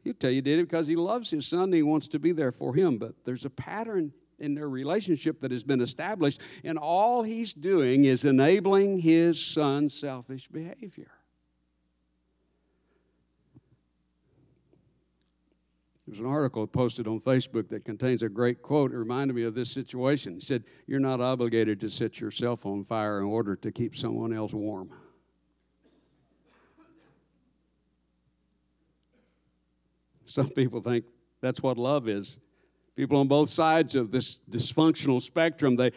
He'll 0.03 0.13
tell 0.13 0.29
you 0.29 0.37
he 0.37 0.41
did 0.41 0.59
it 0.59 0.69
because 0.69 0.87
he 0.87 0.95
loves 0.95 1.29
his 1.29 1.45
son 1.47 1.63
and 1.63 1.73
he 1.73 1.83
wants 1.83 2.07
to 2.09 2.19
be 2.19 2.31
there 2.31 2.51
for 2.51 2.73
him. 2.73 2.97
But 2.97 3.15
there's 3.25 3.45
a 3.45 3.49
pattern 3.49 4.13
in 4.39 4.55
their 4.55 4.69
relationship 4.69 5.41
that 5.41 5.51
has 5.51 5.63
been 5.63 5.81
established, 5.81 6.41
and 6.63 6.77
all 6.77 7.23
he's 7.23 7.53
doing 7.53 8.05
is 8.05 8.23
enabling 8.23 8.99
his 8.99 9.43
son's 9.43 9.93
selfish 9.93 10.47
behavior. 10.47 11.11
There's 16.07 16.21
an 16.21 16.25
article 16.25 16.65
posted 16.65 17.07
on 17.07 17.19
Facebook 17.19 17.69
that 17.69 17.85
contains 17.85 18.23
a 18.23 18.29
great 18.29 18.63
quote. 18.63 18.91
It 18.91 18.97
reminded 18.97 19.35
me 19.35 19.43
of 19.43 19.53
this 19.53 19.69
situation. 19.69 20.35
He 20.35 20.39
said, 20.39 20.63
You're 20.87 20.99
not 20.99 21.21
obligated 21.21 21.79
to 21.81 21.89
set 21.91 22.19
yourself 22.19 22.65
on 22.65 22.83
fire 22.83 23.19
in 23.19 23.25
order 23.25 23.55
to 23.57 23.71
keep 23.71 23.95
someone 23.95 24.33
else 24.33 24.51
warm. 24.51 24.89
Some 30.39 30.51
people 30.51 30.79
think 30.79 31.03
that's 31.41 31.61
what 31.61 31.77
love 31.77 32.07
is. 32.07 32.37
People 32.95 33.17
on 33.17 33.27
both 33.27 33.49
sides 33.49 33.93
of 33.93 34.09
this 34.09 34.39
dysfunctional 34.49 35.21
spectrum, 35.21 35.75
they 35.75 35.91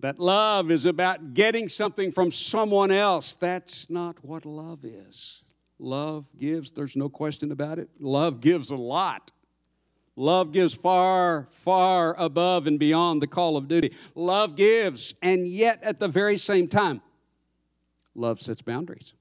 that 0.00 0.18
love 0.18 0.70
is 0.70 0.86
about 0.86 1.34
getting 1.34 1.68
something 1.68 2.12
from 2.12 2.32
someone 2.32 2.90
else. 2.90 3.34
That's 3.34 3.90
not 3.90 4.24
what 4.24 4.46
love 4.46 4.86
is. 4.86 5.42
Love 5.78 6.24
gives, 6.38 6.70
there's 6.70 6.96
no 6.96 7.10
question 7.10 7.52
about 7.52 7.78
it. 7.78 7.90
Love 8.00 8.40
gives 8.40 8.70
a 8.70 8.76
lot. 8.76 9.32
Love 10.16 10.52
gives 10.52 10.72
far, 10.72 11.46
far 11.50 12.18
above 12.18 12.66
and 12.66 12.78
beyond 12.78 13.20
the 13.20 13.26
call 13.26 13.58
of 13.58 13.68
duty. 13.68 13.94
Love 14.14 14.56
gives, 14.56 15.12
and 15.20 15.46
yet 15.46 15.82
at 15.82 16.00
the 16.00 16.08
very 16.08 16.38
same 16.38 16.68
time, 16.68 17.02
love 18.14 18.40
sets 18.40 18.62
boundaries. 18.62 19.12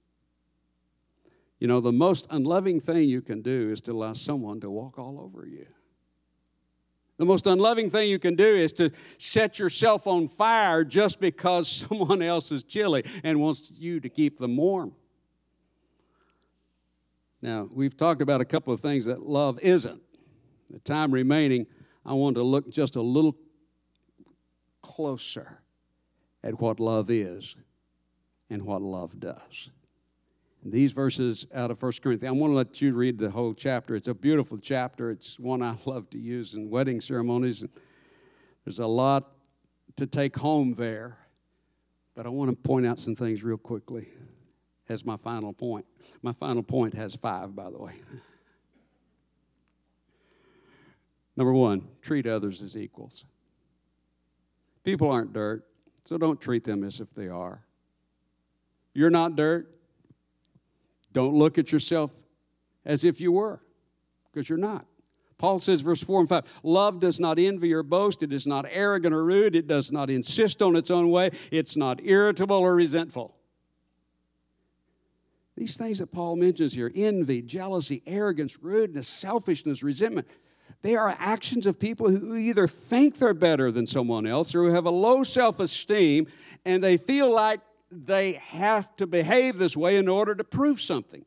You 1.62 1.68
know, 1.68 1.80
the 1.80 1.92
most 1.92 2.26
unloving 2.32 2.82
thing 2.82 3.08
you 3.08 3.22
can 3.22 3.44
do 3.44 3.70
is 3.72 3.82
to 3.82 3.92
allow 3.92 4.14
someone 4.14 4.60
to 4.62 4.70
walk 4.72 4.98
all 4.98 5.22
over 5.22 5.46
you. 5.46 5.68
The 7.20 7.26
most 7.26 7.46
unloving 7.46 7.92
thing 7.92 8.10
you 8.10 8.18
can 8.18 8.36
do 8.36 8.44
is 8.44 8.74
to 8.74 8.90
set 9.20 9.60
yourself 9.60 10.08
on 10.08 10.28
fire 10.28 10.84
just 10.84 11.20
because 11.20 11.70
someone 11.88 12.24
else 12.24 12.52
is 12.52 12.64
chilly 12.64 13.04
and 13.24 13.40
wants 13.40 13.72
you 13.76 14.00
to 14.00 14.10
keep 14.10 14.40
them 14.40 14.58
warm. 14.58 14.96
Now, 17.44 17.70
we've 17.72 17.96
talked 17.96 18.24
about 18.24 18.42
a 18.42 18.46
couple 18.46 18.74
of 18.74 18.82
things 18.82 19.06
that 19.06 19.22
love 19.22 19.60
isn't. 19.62 20.02
The 20.72 20.80
time 20.80 21.12
remaining, 21.12 21.68
I 22.04 22.14
want 22.14 22.38
to 22.38 22.44
look 22.44 22.72
just 22.72 22.96
a 22.96 23.02
little 23.04 23.38
closer 24.82 25.60
at 26.44 26.60
what 26.60 26.80
love 26.80 27.12
is 27.12 27.56
and 28.50 28.64
what 28.64 28.82
love 28.82 29.20
does. 29.20 29.70
These 30.64 30.92
verses 30.92 31.48
out 31.54 31.72
of 31.72 31.82
1 31.82 31.94
Corinthians, 32.04 32.30
I 32.30 32.38
want 32.38 32.52
to 32.52 32.56
let 32.56 32.82
you 32.82 32.94
read 32.94 33.18
the 33.18 33.32
whole 33.32 33.54
chapter. 33.54 33.96
It's 33.96 34.08
a 34.08 34.14
beautiful 34.14 34.60
chapter. 34.60 35.10
It's 35.10 35.40
one 35.40 35.64
I 35.64 35.76
love 35.86 36.10
to 36.12 36.20
use 36.20 36.54
in 36.54 36.70
wedding 36.70 37.02
ceremonies. 37.02 37.64
There's 38.64 38.78
a 38.78 38.86
lot 38.86 39.32
to 39.96 40.06
take 40.06 40.38
home 40.38 40.76
there, 40.76 41.18
but 42.16 42.28
I 42.28 42.30
want 42.30 42.52
to 42.52 42.56
point 42.56 42.86
out 42.86 43.00
some 43.00 43.16
things 43.16 43.44
real 43.44 43.58
quickly 43.58 44.08
as 44.88 45.04
my 45.04 45.18
final 45.18 45.52
point. 45.52 45.86
My 46.22 46.34
final 46.34 46.62
point 46.62 46.94
has 46.94 47.16
five, 47.16 47.56
by 47.56 47.72
the 47.72 47.80
way. 47.80 47.94
Number 51.36 51.54
one, 51.54 51.88
treat 52.04 52.28
others 52.28 52.62
as 52.62 52.78
equals. 52.78 53.26
People 54.84 55.10
aren't 55.10 55.34
dirt, 55.34 55.66
so 56.06 56.20
don't 56.20 56.40
treat 56.40 56.66
them 56.66 56.84
as 56.84 57.00
if 57.00 57.12
they 57.16 57.30
are. 57.30 57.64
You're 58.94 59.10
not 59.10 59.36
dirt, 59.36 59.76
don't 61.14 61.36
look 61.36 61.58
at 61.58 61.72
yourself 61.72 62.12
as 62.86 63.04
if 63.04 63.22
you 63.22 63.32
were, 63.32 63.62
because 64.32 64.50
you're 64.50 64.58
not. 64.58 64.86
Paul 65.38 65.60
says, 65.60 65.82
verse 65.82 66.04
4 66.04 66.22
and 66.22 66.30
5 66.30 66.44
Love 66.64 67.00
does 67.00 67.20
not 67.20 67.40
envy 67.40 67.74
or 67.74 67.84
boast. 67.84 68.22
It 68.22 68.32
is 68.32 68.46
not 68.46 68.66
arrogant 68.70 69.14
or 69.14 69.24
rude. 69.24 69.56
It 69.56 69.68
does 69.68 69.92
not 69.92 70.10
insist 70.10 70.62
on 70.62 70.76
its 70.76 70.92
own 70.92 71.10
way. 71.10 71.32
It's 71.52 71.76
not 71.76 72.00
irritable 72.04 72.58
or 72.58 72.76
resentful. 72.76 73.36
These 75.58 75.78
things 75.78 76.00
that 76.00 76.12
Paul 76.12 76.38
mentions 76.38 76.74
here 76.74 76.92
envy, 76.96 77.42
jealousy, 77.42 78.04
arrogance, 78.06 78.58
rudeness, 78.62 79.08
selfishness, 79.08 79.84
resentment 79.84 80.28
they 80.82 80.96
are 80.96 81.16
actions 81.20 81.66
of 81.66 81.80
people 81.80 82.10
who 82.10 82.36
either 82.36 82.68
think 82.68 83.18
they're 83.18 83.34
better 83.34 83.72
than 83.72 83.86
someone 83.86 84.26
else 84.26 84.56
or 84.56 84.64
who 84.64 84.74
have 84.74 84.86
a 84.86 84.92
low 84.92 85.24
self 85.24 85.60
esteem 85.60 86.28
and 86.66 86.84
they 86.84 86.98
feel 86.98 87.34
like 87.34 87.62
they 87.92 88.34
have 88.34 88.96
to 88.98 89.06
behave 89.06 89.58
this 89.58 89.76
way 89.76 89.98
in 89.98 90.08
order 90.08 90.34
to 90.36 90.44
prove 90.44 90.80
something. 90.80 91.26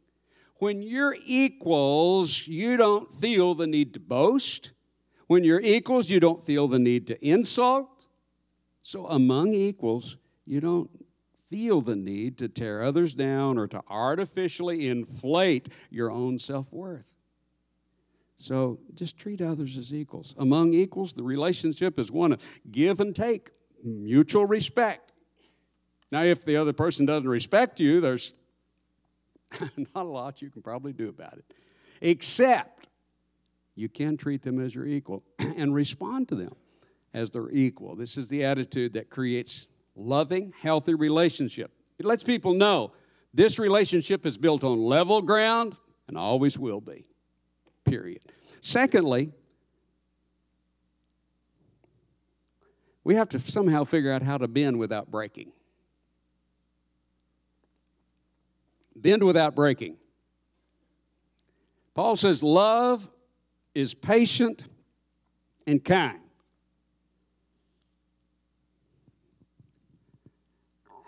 When 0.56 0.82
you're 0.82 1.16
equals, 1.24 2.46
you 2.46 2.76
don't 2.76 3.12
feel 3.12 3.54
the 3.54 3.66
need 3.66 3.92
to 3.94 4.00
boast. 4.00 4.72
When 5.26 5.44
you're 5.44 5.60
equals, 5.60 6.08
you 6.08 6.20
don't 6.20 6.42
feel 6.42 6.68
the 6.68 6.78
need 6.78 7.06
to 7.08 7.26
insult. 7.26 8.06
So, 8.82 9.06
among 9.06 9.54
equals, 9.54 10.16
you 10.46 10.60
don't 10.60 10.90
feel 11.48 11.80
the 11.80 11.96
need 11.96 12.38
to 12.38 12.48
tear 12.48 12.82
others 12.82 13.14
down 13.14 13.58
or 13.58 13.66
to 13.68 13.82
artificially 13.88 14.88
inflate 14.88 15.68
your 15.90 16.10
own 16.10 16.38
self 16.38 16.72
worth. 16.72 17.06
So, 18.36 18.78
just 18.94 19.16
treat 19.16 19.40
others 19.40 19.76
as 19.76 19.92
equals. 19.92 20.34
Among 20.38 20.74
equals, 20.74 21.14
the 21.14 21.22
relationship 21.22 21.98
is 21.98 22.10
one 22.10 22.32
of 22.32 22.42
give 22.70 23.00
and 23.00 23.14
take, 23.14 23.50
mutual 23.82 24.46
respect. 24.46 25.13
Now, 26.14 26.22
if 26.22 26.44
the 26.44 26.56
other 26.58 26.72
person 26.72 27.06
doesn't 27.06 27.28
respect 27.28 27.80
you, 27.80 28.00
there's 28.00 28.34
not 29.60 29.88
a 29.96 30.08
lot 30.08 30.40
you 30.40 30.48
can 30.48 30.62
probably 30.62 30.92
do 30.92 31.08
about 31.08 31.32
it. 31.32 31.44
Except 32.00 32.86
you 33.74 33.88
can 33.88 34.16
treat 34.16 34.40
them 34.44 34.64
as 34.64 34.76
your 34.76 34.86
equal 34.86 35.24
and 35.40 35.74
respond 35.74 36.28
to 36.28 36.36
them 36.36 36.54
as 37.12 37.32
their 37.32 37.50
equal. 37.50 37.96
This 37.96 38.16
is 38.16 38.28
the 38.28 38.44
attitude 38.44 38.92
that 38.92 39.10
creates 39.10 39.66
loving, 39.96 40.52
healthy 40.62 40.94
relationship. 40.94 41.72
It 41.98 42.06
lets 42.06 42.22
people 42.22 42.54
know 42.54 42.92
this 43.32 43.58
relationship 43.58 44.24
is 44.24 44.38
built 44.38 44.62
on 44.62 44.78
level 44.84 45.20
ground 45.20 45.76
and 46.06 46.16
always 46.16 46.56
will 46.56 46.80
be. 46.80 47.06
Period. 47.84 48.22
Secondly, 48.60 49.32
we 53.02 53.16
have 53.16 53.30
to 53.30 53.40
somehow 53.40 53.82
figure 53.82 54.12
out 54.12 54.22
how 54.22 54.38
to 54.38 54.46
bend 54.46 54.78
without 54.78 55.10
breaking. 55.10 55.50
Bend 58.96 59.22
without 59.22 59.54
breaking. 59.54 59.96
Paul 61.94 62.16
says, 62.16 62.42
Love 62.42 63.08
is 63.74 63.94
patient 63.94 64.64
and 65.66 65.84
kind. 65.84 66.20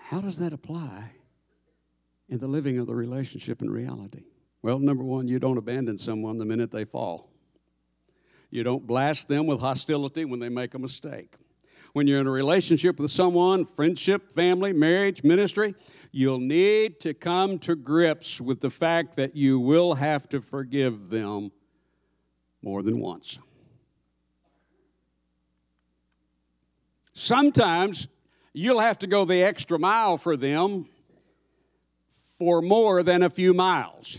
How 0.07 0.21
does 0.21 0.39
that 0.39 0.53
apply 0.53 1.11
in 2.29 2.39
the 2.39 2.47
living 2.47 2.79
of 2.79 2.87
the 2.87 2.95
relationship 2.95 3.61
in 3.61 3.71
reality? 3.71 4.23
Well, 4.63 4.79
number 4.79 5.03
one, 5.03 5.27
you 5.29 5.39
don't 5.39 5.59
abandon 5.59 5.99
someone 5.99 6.39
the 6.39 6.45
minute 6.45 6.71
they 6.71 6.85
fall. 6.85 7.31
You 8.51 8.63
don't 8.63 8.87
blast 8.87 9.29
them 9.29 9.47
with 9.47 9.61
hostility 9.61 10.25
when 10.25 10.39
they 10.39 10.49
make 10.49 10.75
a 10.75 10.79
mistake. 10.79 11.35
When 11.93 12.07
you're 12.07 12.21
in 12.21 12.27
a 12.27 12.33
relationship 12.33 13.01
with 13.01 13.11
someone, 13.11 13.65
friendship, 13.65 14.31
family, 14.31 14.73
marriage, 14.73 15.25
ministry, 15.25 15.75
you'll 16.13 16.41
need 16.41 17.01
to 17.01 17.15
come 17.15 17.59
to 17.61 17.75
grips 17.75 18.41
with 18.41 18.61
the 18.61 18.71
fact 18.71 19.17
that 19.17 19.37
you 19.37 19.59
will 19.59 19.95
have 19.95 20.29
to 20.29 20.41
forgive 20.41 21.11
them 21.11 21.53
more 22.63 22.83
than 22.83 23.01
once. 23.01 23.39
Sometimes 27.13 28.09
you'll 28.53 28.81
have 28.81 28.99
to 28.99 29.07
go 29.07 29.25
the 29.25 29.43
extra 29.43 29.79
mile 29.79 30.19
for 30.19 30.37
them 30.37 30.87
for 32.39 32.61
more 32.61 33.03
than 33.03 33.23
a 33.23 33.31
few 33.31 33.55
miles. 33.55 34.19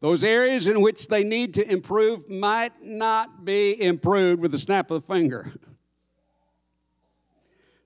Those 0.00 0.22
areas 0.22 0.66
in 0.66 0.82
which 0.82 1.08
they 1.08 1.24
need 1.24 1.54
to 1.54 1.66
improve 1.66 2.28
might 2.28 2.84
not 2.84 3.46
be 3.46 3.80
improved 3.82 4.42
with 4.42 4.52
the 4.52 4.58
snap 4.58 4.90
of 4.90 5.00
the 5.00 5.14
finger. 5.14 5.52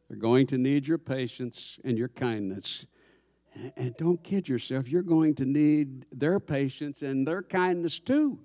They're 0.08 0.18
going 0.18 0.46
to 0.48 0.58
need 0.58 0.86
your 0.86 0.98
patience 0.98 1.78
and 1.84 1.98
your 1.98 2.08
kindness. 2.08 2.86
And 3.76 3.96
don't 3.96 4.22
kid 4.22 4.48
yourself, 4.48 4.88
you're 4.88 5.02
going 5.02 5.34
to 5.36 5.44
need 5.44 6.06
their 6.12 6.40
patience 6.40 7.02
and 7.02 7.26
their 7.26 7.42
kindness 7.42 7.98
too. 7.98 8.38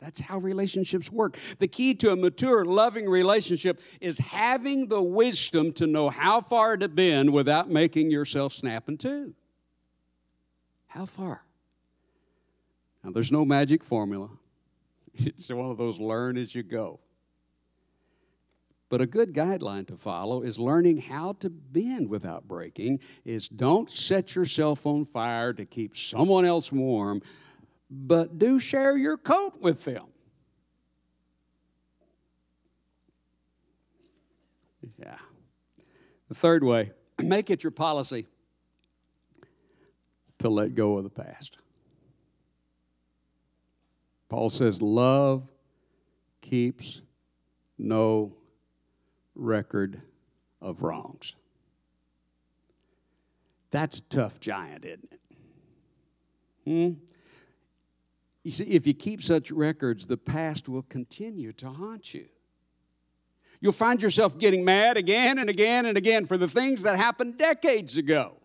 That's 0.00 0.20
how 0.20 0.38
relationships 0.38 1.12
work. 1.12 1.38
The 1.60 1.68
key 1.68 1.94
to 1.94 2.10
a 2.10 2.16
mature, 2.16 2.64
loving 2.64 3.08
relationship 3.08 3.80
is 4.00 4.18
having 4.18 4.88
the 4.88 5.00
wisdom 5.00 5.72
to 5.74 5.86
know 5.86 6.10
how 6.10 6.40
far 6.40 6.76
to 6.76 6.88
bend 6.88 7.32
without 7.32 7.70
making 7.70 8.10
yourself 8.10 8.52
snap 8.52 8.88
in 8.88 8.98
two. 8.98 9.34
How 10.88 11.06
far? 11.06 11.44
Now, 13.04 13.12
there's 13.12 13.30
no 13.30 13.44
magic 13.44 13.84
formula, 13.84 14.28
it's 15.14 15.48
one 15.48 15.70
of 15.70 15.78
those 15.78 15.98
learn 15.98 16.36
as 16.36 16.54
you 16.54 16.62
go. 16.62 16.98
But 18.92 19.00
a 19.00 19.06
good 19.06 19.32
guideline 19.32 19.86
to 19.86 19.96
follow 19.96 20.42
is 20.42 20.58
learning 20.58 20.98
how 20.98 21.32
to 21.40 21.48
bend 21.48 22.10
without 22.10 22.46
breaking 22.46 23.00
is 23.24 23.48
don't 23.48 23.88
set 23.90 24.34
yourself 24.34 24.84
on 24.84 25.06
fire 25.06 25.54
to 25.54 25.64
keep 25.64 25.96
someone 25.96 26.44
else 26.44 26.70
warm, 26.70 27.22
but 27.90 28.38
do 28.38 28.58
share 28.58 28.94
your 28.98 29.16
coat 29.16 29.54
with 29.62 29.82
them. 29.84 30.04
Yeah. 34.98 35.16
The 36.28 36.34
third 36.34 36.62
way, 36.62 36.92
make 37.18 37.48
it 37.48 37.64
your 37.64 37.70
policy 37.70 38.26
to 40.40 40.50
let 40.50 40.74
go 40.74 40.98
of 40.98 41.04
the 41.04 41.08
past. 41.08 41.56
Paul 44.28 44.50
says, 44.50 44.82
Love 44.82 45.48
keeps 46.42 47.00
no 47.78 48.36
record 49.34 50.02
of 50.60 50.82
wrongs. 50.82 51.34
That's 53.70 53.98
a 53.98 54.02
tough 54.02 54.38
giant, 54.38 54.84
isn't 54.84 55.08
it? 55.12 55.20
Hmm? 56.64 56.90
You 58.44 58.50
see, 58.50 58.64
if 58.64 58.86
you 58.86 58.94
keep 58.94 59.22
such 59.22 59.50
records, 59.50 60.06
the 60.06 60.16
past 60.16 60.68
will 60.68 60.82
continue 60.82 61.52
to 61.54 61.70
haunt 61.70 62.12
you. 62.12 62.26
You'll 63.60 63.72
find 63.72 64.02
yourself 64.02 64.36
getting 64.36 64.64
mad 64.64 64.96
again 64.96 65.38
and 65.38 65.48
again 65.48 65.86
and 65.86 65.96
again 65.96 66.26
for 66.26 66.36
the 66.36 66.48
things 66.48 66.82
that 66.82 66.96
happened 66.96 67.38
decades 67.38 67.96
ago. 67.96 68.36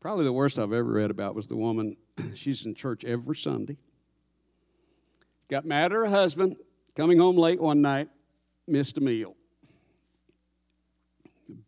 Probably 0.00 0.24
the 0.24 0.32
worst 0.32 0.58
I've 0.58 0.72
ever 0.72 0.84
read 0.84 1.10
about 1.10 1.34
was 1.34 1.48
the 1.48 1.56
woman, 1.56 1.96
she's 2.34 2.64
in 2.64 2.74
church 2.74 3.04
every 3.04 3.36
Sunday, 3.36 3.76
got 5.48 5.66
mad 5.66 5.86
at 5.86 5.92
her 5.92 6.06
husband, 6.06 6.56
Coming 6.96 7.18
home 7.18 7.36
late 7.36 7.60
one 7.60 7.80
night, 7.82 8.08
missed 8.66 8.98
a 8.98 9.00
meal. 9.00 9.36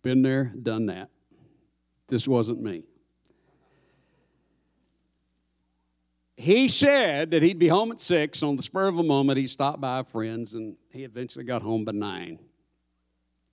Been 0.03 0.23
there, 0.23 0.53
done 0.63 0.87
that. 0.87 1.11
This 2.09 2.27
wasn't 2.27 2.61
me. 2.61 2.85
He 6.37 6.69
said 6.69 7.31
that 7.31 7.43
he'd 7.43 7.59
be 7.59 7.69
home 7.69 7.93
at 7.93 8.01
six. 8.01 8.43
On 8.43 8.57
the 8.57 8.63
spur 8.63 8.89
of 8.89 8.99
a 8.99 9.03
moment, 9.03 9.39
he 9.39 9.47
stopped 9.47 9.81
by 9.81 10.03
friends 10.03 10.55
and 10.55 10.77
he 10.91 11.05
eventually 11.05 11.45
got 11.45 11.63
home 11.63 11.85
by 11.85 11.93
nine. 11.93 12.39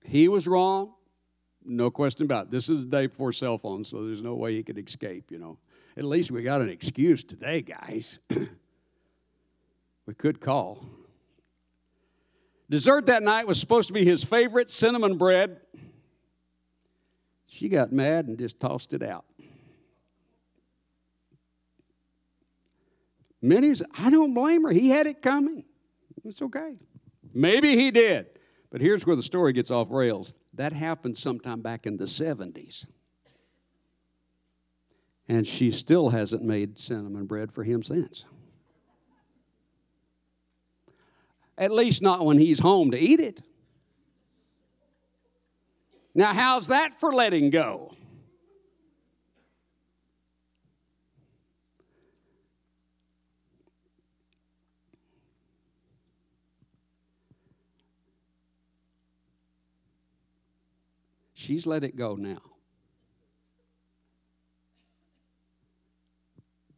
He 0.02 0.28
was 0.28 0.48
wrong, 0.48 0.94
no 1.64 1.90
question 1.90 2.24
about 2.24 2.46
it. 2.46 2.50
This 2.50 2.68
is 2.68 2.80
the 2.80 2.86
day 2.86 3.06
before 3.06 3.32
cell 3.32 3.58
phones, 3.58 3.88
so 3.88 4.04
there's 4.04 4.22
no 4.22 4.34
way 4.34 4.54
he 4.54 4.62
could 4.62 4.78
escape, 4.78 5.30
you 5.30 5.38
know. 5.38 5.58
At 5.96 6.04
least 6.04 6.30
we 6.30 6.42
got 6.42 6.62
an 6.62 6.68
excuse 6.68 7.22
today, 7.22 7.62
guys. 7.62 8.18
we 10.06 10.14
could 10.14 10.40
call. 10.40 10.84
Dessert 12.70 13.06
that 13.06 13.24
night 13.24 13.48
was 13.48 13.58
supposed 13.58 13.88
to 13.88 13.92
be 13.92 14.04
his 14.04 14.22
favorite 14.22 14.70
cinnamon 14.70 15.18
bread. 15.18 15.60
She 17.46 17.68
got 17.68 17.92
mad 17.92 18.28
and 18.28 18.38
just 18.38 18.60
tossed 18.60 18.94
it 18.94 19.02
out. 19.02 19.24
Many 23.42 23.74
I 23.94 24.10
don't 24.10 24.34
blame 24.34 24.62
her. 24.62 24.70
He 24.70 24.90
had 24.90 25.08
it 25.08 25.20
coming. 25.20 25.64
It's 26.24 26.40
okay. 26.42 26.76
Maybe 27.34 27.74
he 27.74 27.90
did. 27.90 28.26
But 28.70 28.80
here's 28.80 29.04
where 29.04 29.16
the 29.16 29.22
story 29.22 29.52
gets 29.52 29.72
off 29.72 29.90
rails. 29.90 30.36
That 30.54 30.72
happened 30.72 31.18
sometime 31.18 31.62
back 31.62 31.86
in 31.86 31.96
the 31.96 32.04
70s. 32.04 32.86
And 35.26 35.44
she 35.44 35.72
still 35.72 36.10
hasn't 36.10 36.42
made 36.42 36.78
cinnamon 36.78 37.26
bread 37.26 37.50
for 37.50 37.64
him 37.64 37.82
since. 37.82 38.24
At 41.58 41.70
least 41.70 42.00
not 42.02 42.24
when 42.24 42.38
he's 42.38 42.60
home 42.60 42.90
to 42.92 42.98
eat 42.98 43.20
it. 43.20 43.42
Now, 46.14 46.32
how's 46.32 46.68
that 46.68 46.98
for 46.98 47.12
letting 47.12 47.50
go? 47.50 47.92
She's 61.40 61.66
let 61.66 61.84
it 61.84 61.96
go 61.96 62.16
now. 62.16 62.42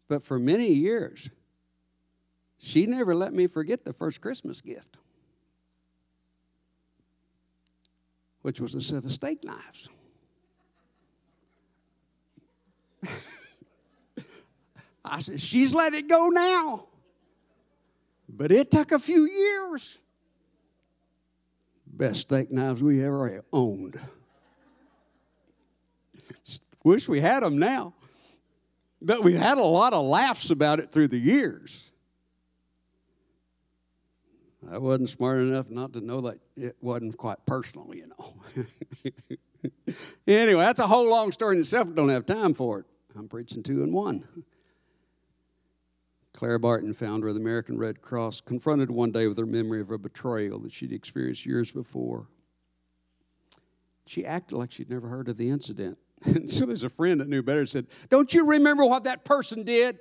But 0.06 0.22
for 0.22 0.38
many 0.38 0.68
years, 0.72 1.30
she 2.64 2.86
never 2.86 3.12
let 3.12 3.34
me 3.34 3.48
forget 3.48 3.84
the 3.84 3.92
first 3.92 4.20
Christmas 4.20 4.60
gift, 4.60 4.96
which 8.42 8.60
was 8.60 8.76
a 8.76 8.80
set 8.80 9.04
of 9.04 9.10
steak 9.10 9.42
knives. 9.42 9.88
I 15.04 15.20
said, 15.20 15.40
She's 15.40 15.74
let 15.74 15.92
it 15.92 16.06
go 16.08 16.28
now. 16.28 16.86
But 18.28 18.52
it 18.52 18.70
took 18.70 18.92
a 18.92 19.00
few 19.00 19.24
years. 19.24 19.98
Best 21.84 22.20
steak 22.20 22.52
knives 22.52 22.80
we 22.80 23.04
ever 23.04 23.44
owned. 23.52 23.98
Wish 26.84 27.08
we 27.08 27.20
had 27.20 27.42
them 27.42 27.58
now. 27.58 27.94
But 29.00 29.24
we've 29.24 29.36
had 29.36 29.58
a 29.58 29.64
lot 29.64 29.92
of 29.94 30.06
laughs 30.06 30.50
about 30.50 30.78
it 30.78 30.92
through 30.92 31.08
the 31.08 31.18
years. 31.18 31.91
I 34.70 34.78
wasn't 34.78 35.10
smart 35.10 35.40
enough 35.40 35.70
not 35.70 35.92
to 35.94 36.00
know 36.00 36.20
that 36.22 36.38
it 36.56 36.76
wasn't 36.80 37.16
quite 37.16 37.44
personal, 37.46 37.94
you 37.94 38.06
know. 38.06 38.64
anyway, 40.26 40.62
that's 40.62 40.80
a 40.80 40.86
whole 40.86 41.08
long 41.08 41.32
story 41.32 41.56
in 41.56 41.60
itself. 41.60 41.88
I 41.88 41.92
Don't 41.92 42.08
have 42.10 42.26
time 42.26 42.54
for 42.54 42.80
it. 42.80 42.86
I'm 43.16 43.28
preaching 43.28 43.62
two 43.62 43.82
and 43.82 43.92
one. 43.92 44.24
Clara 46.32 46.58
Barton, 46.58 46.94
founder 46.94 47.28
of 47.28 47.34
the 47.34 47.40
American 47.40 47.78
Red 47.78 48.00
Cross, 48.00 48.40
confronted 48.40 48.90
one 48.90 49.12
day 49.12 49.26
with 49.26 49.38
her 49.38 49.46
memory 49.46 49.80
of 49.80 49.90
a 49.90 49.98
betrayal 49.98 50.58
that 50.60 50.72
she'd 50.72 50.92
experienced 50.92 51.44
years 51.44 51.70
before. 51.70 52.28
She 54.06 54.24
acted 54.24 54.56
like 54.56 54.72
she'd 54.72 54.90
never 54.90 55.08
heard 55.08 55.28
of 55.28 55.36
the 55.36 55.50
incident. 55.50 55.98
And 56.24 56.48
so 56.48 56.66
there's 56.66 56.84
a 56.84 56.88
friend 56.88 57.20
that 57.20 57.28
knew 57.28 57.42
better 57.42 57.66
said, 57.66 57.88
Don't 58.08 58.32
you 58.32 58.46
remember 58.46 58.84
what 58.84 59.02
that 59.04 59.24
person 59.24 59.64
did? 59.64 59.98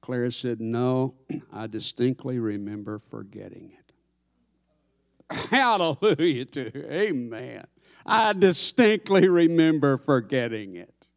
Clara 0.00 0.32
said, 0.32 0.60
No, 0.60 1.14
I 1.52 1.66
distinctly 1.66 2.38
remember 2.38 2.98
forgetting 2.98 3.72
it. 3.78 3.92
Hallelujah 5.50 6.46
to 6.46 6.70
her. 6.70 6.86
Amen. 6.90 7.64
I 8.06 8.32
distinctly 8.32 9.28
remember 9.28 9.98
forgetting 9.98 10.76
it. 10.76 11.08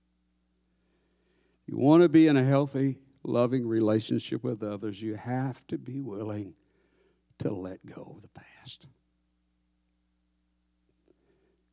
You 1.66 1.78
want 1.78 2.04
to 2.04 2.10
be 2.10 2.28
in 2.28 2.36
a 2.36 2.44
healthy 2.44 2.98
loving 3.24 3.68
relationship 3.68 4.44
with 4.44 4.64
others, 4.64 5.02
you 5.02 5.16
have 5.16 5.66
to 5.68 5.78
be 5.78 6.02
willing 6.02 6.56
to 7.40 7.54
let 7.54 7.86
go 7.86 8.16
of 8.18 8.22
the 8.22 8.30
past. 8.30 8.88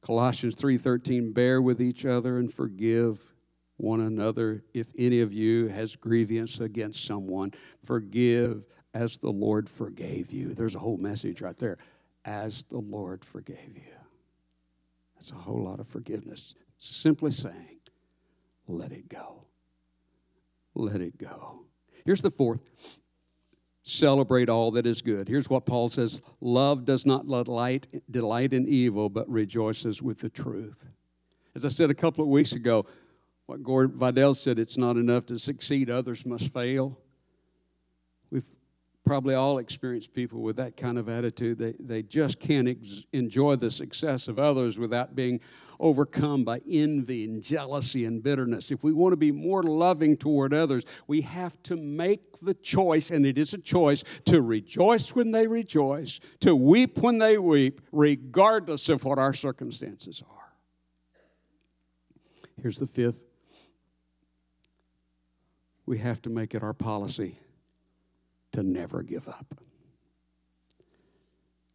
Colossians 0.03 0.57
3:13 0.57 1.33
bear 1.33 1.61
with 1.61 1.83
each 1.83 2.05
other 2.07 2.39
and 2.39 2.53
forgive 2.53 3.35
one 3.79 4.01
another. 4.01 4.63
If 4.75 4.89
any 4.99 5.21
of 5.21 5.33
you 5.33 5.69
has 5.69 5.97
grievance 5.97 6.61
against 6.61 7.05
someone 7.05 7.53
forgive 7.85 8.65
as 8.93 9.19
the 9.19 9.31
Lord 9.31 9.69
forgave 9.69 10.31
you. 10.31 10.55
There's 10.55 10.75
a 10.75 10.81
whole 10.81 10.99
message 10.99 11.41
right 11.41 11.59
there. 11.59 11.79
As 12.25 12.65
the 12.65 12.79
Lord 12.79 13.25
forgave 13.25 13.77
you. 13.77 13.95
That's 15.17 15.31
a 15.31 15.37
whole 15.37 15.65
lot 15.65 15.81
of 15.81 15.87
forgiveness. 15.87 16.55
Simply 16.79 17.31
saying 17.31 17.79
let 18.69 18.93
it 18.93 19.09
go. 19.09 19.45
Let 20.75 21.01
it 21.01 21.17
go. 21.19 21.65
Here's 22.05 22.23
the 22.23 22.31
fourth. 22.31 22.61
Celebrate 23.83 24.51
all 24.51 24.71
that 24.73 24.87
is 24.87 25.01
good. 25.01 25.29
Here's 25.29 25.49
what 25.49 25.65
Paul 25.65 25.89
says. 25.89 26.21
Love 26.43 26.85
does 26.85 27.07
not 27.07 27.27
delight, 27.27 27.87
delight 28.11 28.53
in 28.53 28.69
evil, 28.69 29.09
but 29.09 29.29
rejoices 29.31 30.03
with 30.03 30.19
the 30.19 30.29
truth. 30.29 30.87
As 31.55 31.65
I 31.65 31.69
said 31.69 31.91
a 31.91 31.95
couple 31.95 32.23
of 32.23 32.29
weeks 32.29 32.53
ago, 32.53 32.85
what 33.49 33.63
Gore 33.63 33.87
Vidal 33.87 34.35
said, 34.35 34.59
it's 34.59 34.77
not 34.77 34.99
enough 34.99 35.25
to 35.27 35.39
succeed, 35.39 35.89
others 35.89 36.27
must 36.27 36.53
fail. 36.53 36.99
We've 38.31 38.45
probably 39.07 39.35
all 39.35 39.57
experienced 39.57 40.13
people 40.13 40.43
with 40.43 40.57
that 40.57 40.77
kind 40.77 40.99
of 40.99 41.09
attitude. 41.09 41.59
They, 41.59 41.75
they 41.81 42.03
just 42.03 42.41
can't 42.41 42.69
ex- 42.69 43.07
enjoy 43.15 43.57
the 43.57 43.71
success 43.71 44.29
of 44.29 44.39
others 44.39 44.79
without 44.79 45.17
being 45.17 45.41
overcome 45.81 46.45
by 46.45 46.61
envy 46.69 47.25
and 47.25 47.43
jealousy 47.43 48.05
and 48.05 48.23
bitterness. 48.23 48.71
If 48.71 48.85
we 48.85 48.93
want 48.93 49.13
to 49.13 49.17
be 49.17 49.33
more 49.33 49.63
loving 49.63 50.19
toward 50.19 50.53
others, 50.53 50.85
we 51.07 51.23
have 51.23 51.63
to 51.63 51.77
make 51.77 52.39
the 52.43 52.53
choice, 52.53 53.11
and 53.11 53.25
it 53.25 53.39
is 53.39 53.55
a 53.55 53.59
choice, 53.59 54.05
to 54.27 54.43
rejoice 54.43 55.15
when 55.15 55.31
they 55.31 55.47
rejoice, 55.47 56.21
to 56.41 56.55
weep 56.55 56.99
when 56.99 57.17
they 57.17 57.39
weep, 57.39 57.81
regardless 57.93 58.91
of 58.91 59.05
what 59.05 59.19
our 59.19 59.33
circumstances 59.33 60.23
are. 60.29 60.53
Here's 62.61 62.79
the 62.79 62.87
fifth 62.87 63.28
we 65.89 65.99
have 65.99 66.21
to 66.23 66.31
make 66.31 66.55
it 66.55 66.63
our 66.63 66.75
policy 66.75 67.39
to 68.53 68.63
never 68.63 69.03
give 69.03 69.27
up. 69.27 69.55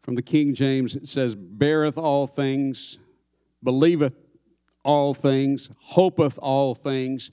From 0.04 0.16
the 0.16 0.22
King 0.22 0.54
James, 0.54 0.96
it 0.96 1.08
says, 1.08 1.34
beareth 1.36 1.98
all 1.98 2.28
things, 2.28 3.00
believeth 3.64 4.14
all 4.84 5.14
things, 5.14 5.70
hopeth 5.78 6.38
all 6.40 6.76
things, 6.76 7.32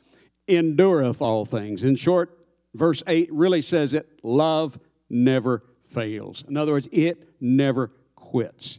endureth 0.49 1.21
all 1.21 1.45
things. 1.45 1.83
In 1.83 1.97
short, 1.97 2.47
verse 2.75 3.03
8 3.07 3.29
really 3.33 3.63
says 3.63 3.93
it 3.93 4.21
love 4.23 4.79
never 5.11 5.65
fails. 5.85 6.45
In 6.49 6.57
other 6.57 6.73
words, 6.73 6.89
it 6.93 7.29
never 7.41 7.91
quits. 8.15 8.79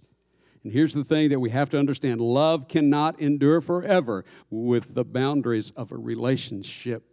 And 0.63 0.71
here's 0.71 0.93
the 0.93 1.03
thing 1.03 1.29
that 1.29 1.39
we 1.39 1.49
have 1.49 1.69
to 1.71 1.79
understand 1.79 2.21
love 2.21 2.67
cannot 2.67 3.19
endure 3.19 3.61
forever 3.61 4.23
with 4.49 4.95
the 4.95 5.03
boundaries 5.03 5.71
of 5.71 5.91
a 5.91 5.97
relationship 5.97 7.10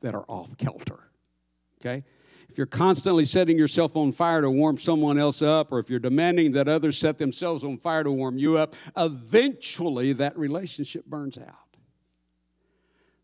that 0.00 0.14
are 0.14 0.24
off 0.28 0.56
kilter. 0.56 1.10
Okay? 1.80 2.04
if 2.48 2.56
you're 2.58 2.66
constantly 2.66 3.24
setting 3.24 3.58
yourself 3.58 3.96
on 3.96 4.12
fire 4.12 4.40
to 4.40 4.50
warm 4.50 4.78
someone 4.78 5.18
else 5.18 5.42
up, 5.42 5.72
or 5.72 5.78
if 5.78 5.90
you're 5.90 5.98
demanding 5.98 6.52
that 6.52 6.68
others 6.68 6.96
set 6.98 7.18
themselves 7.18 7.64
on 7.64 7.76
fire 7.76 8.04
to 8.04 8.10
warm 8.10 8.38
you 8.38 8.56
up, 8.56 8.74
eventually 8.96 10.12
that 10.14 10.38
relationship 10.38 11.04
burns 11.06 11.36
out. 11.36 11.76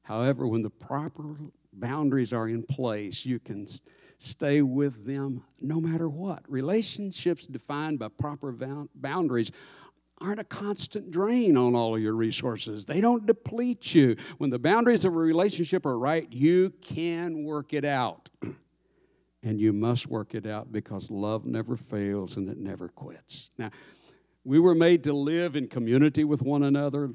However, 0.03 0.47
when 0.47 0.63
the 0.63 0.71
proper 0.71 1.37
boundaries 1.73 2.33
are 2.33 2.49
in 2.49 2.63
place, 2.63 3.25
you 3.25 3.39
can 3.39 3.69
stay 4.19 4.61
with 4.61 5.07
them 5.07 5.43
no 5.61 5.81
matter 5.81 6.09
what. 6.09 6.43
Relationships 6.49 7.47
defined 7.47 7.99
by 7.99 8.09
proper 8.09 8.53
boundaries 8.95 9.51
aren't 10.23 10.41
a 10.41 10.45
constant 10.45 11.11
drain 11.11 11.57
on 11.57 11.75
all 11.75 11.97
of 11.97 12.01
your 12.01 12.15
resources. 12.15 12.87
They 12.87 13.01
don't 13.01 13.27
deplete 13.27 13.95
you. 13.95 14.17
When 14.39 14.51
the 14.51 14.59
boundaries 14.59 15.05
of 15.05 15.15
a 15.15 15.19
relationship 15.19 15.85
are 15.85 15.99
right, 15.99 16.27
you 16.33 16.71
can 16.81 17.45
work 17.45 17.73
it 17.73 17.85
out. 17.85 18.31
and 19.43 19.61
you 19.61 19.73
must 19.73 20.07
work 20.07 20.35
it 20.35 20.47
out 20.47 20.71
because 20.71 21.11
love 21.11 21.45
never 21.45 21.77
fails 21.77 22.37
and 22.37 22.49
it 22.49 22.59
never 22.59 22.89
quits. 22.89 23.51
Now, 23.59 23.71
we 24.45 24.59
were 24.59 24.75
made 24.75 25.05
to 25.05 25.13
live 25.13 25.57
in 25.57 25.69
community 25.69 26.25
with 26.25 26.43
one 26.43 26.63
another. 26.63 27.11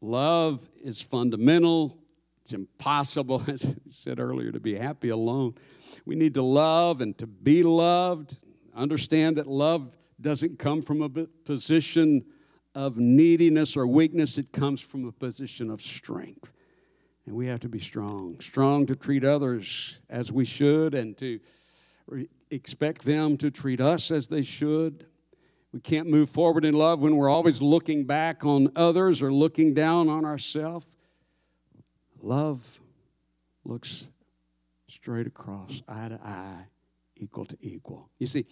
Love 0.00 0.68
is 0.82 1.00
fundamental. 1.00 1.98
It's 2.42 2.52
impossible, 2.52 3.42
as 3.48 3.66
I 3.66 3.74
said 3.88 4.20
earlier, 4.20 4.52
to 4.52 4.60
be 4.60 4.76
happy 4.76 5.08
alone. 5.08 5.54
We 6.04 6.14
need 6.14 6.34
to 6.34 6.42
love 6.42 7.00
and 7.00 7.16
to 7.18 7.26
be 7.26 7.62
loved. 7.64 8.38
Understand 8.74 9.36
that 9.38 9.48
love 9.48 9.96
doesn't 10.20 10.58
come 10.58 10.82
from 10.82 11.02
a 11.02 11.08
position 11.08 12.24
of 12.76 12.98
neediness 12.98 13.74
or 13.74 13.86
weakness, 13.86 14.36
it 14.36 14.52
comes 14.52 14.82
from 14.82 15.06
a 15.06 15.12
position 15.12 15.70
of 15.70 15.80
strength. 15.80 16.52
And 17.24 17.34
we 17.34 17.46
have 17.46 17.60
to 17.60 17.70
be 17.70 17.80
strong, 17.80 18.38
strong 18.38 18.84
to 18.86 18.94
treat 18.94 19.24
others 19.24 19.98
as 20.10 20.30
we 20.30 20.44
should 20.44 20.94
and 20.94 21.16
to 21.16 21.40
re- 22.06 22.28
expect 22.50 23.02
them 23.02 23.38
to 23.38 23.50
treat 23.50 23.80
us 23.80 24.10
as 24.10 24.28
they 24.28 24.42
should. 24.42 25.06
We 25.72 25.80
can't 25.80 26.06
move 26.06 26.28
forward 26.28 26.66
in 26.66 26.74
love 26.74 27.00
when 27.00 27.16
we're 27.16 27.30
always 27.30 27.62
looking 27.62 28.04
back 28.04 28.44
on 28.44 28.70
others 28.76 29.22
or 29.22 29.32
looking 29.32 29.72
down 29.72 30.10
on 30.10 30.26
ourselves. 30.26 30.86
Love 32.20 32.78
looks 33.64 34.06
straight 34.86 35.26
across, 35.26 35.82
eye 35.88 36.10
to 36.10 36.20
eye, 36.22 36.66
equal 37.16 37.46
to 37.46 37.56
equal. 37.62 38.10
You 38.18 38.26
see, 38.26 38.44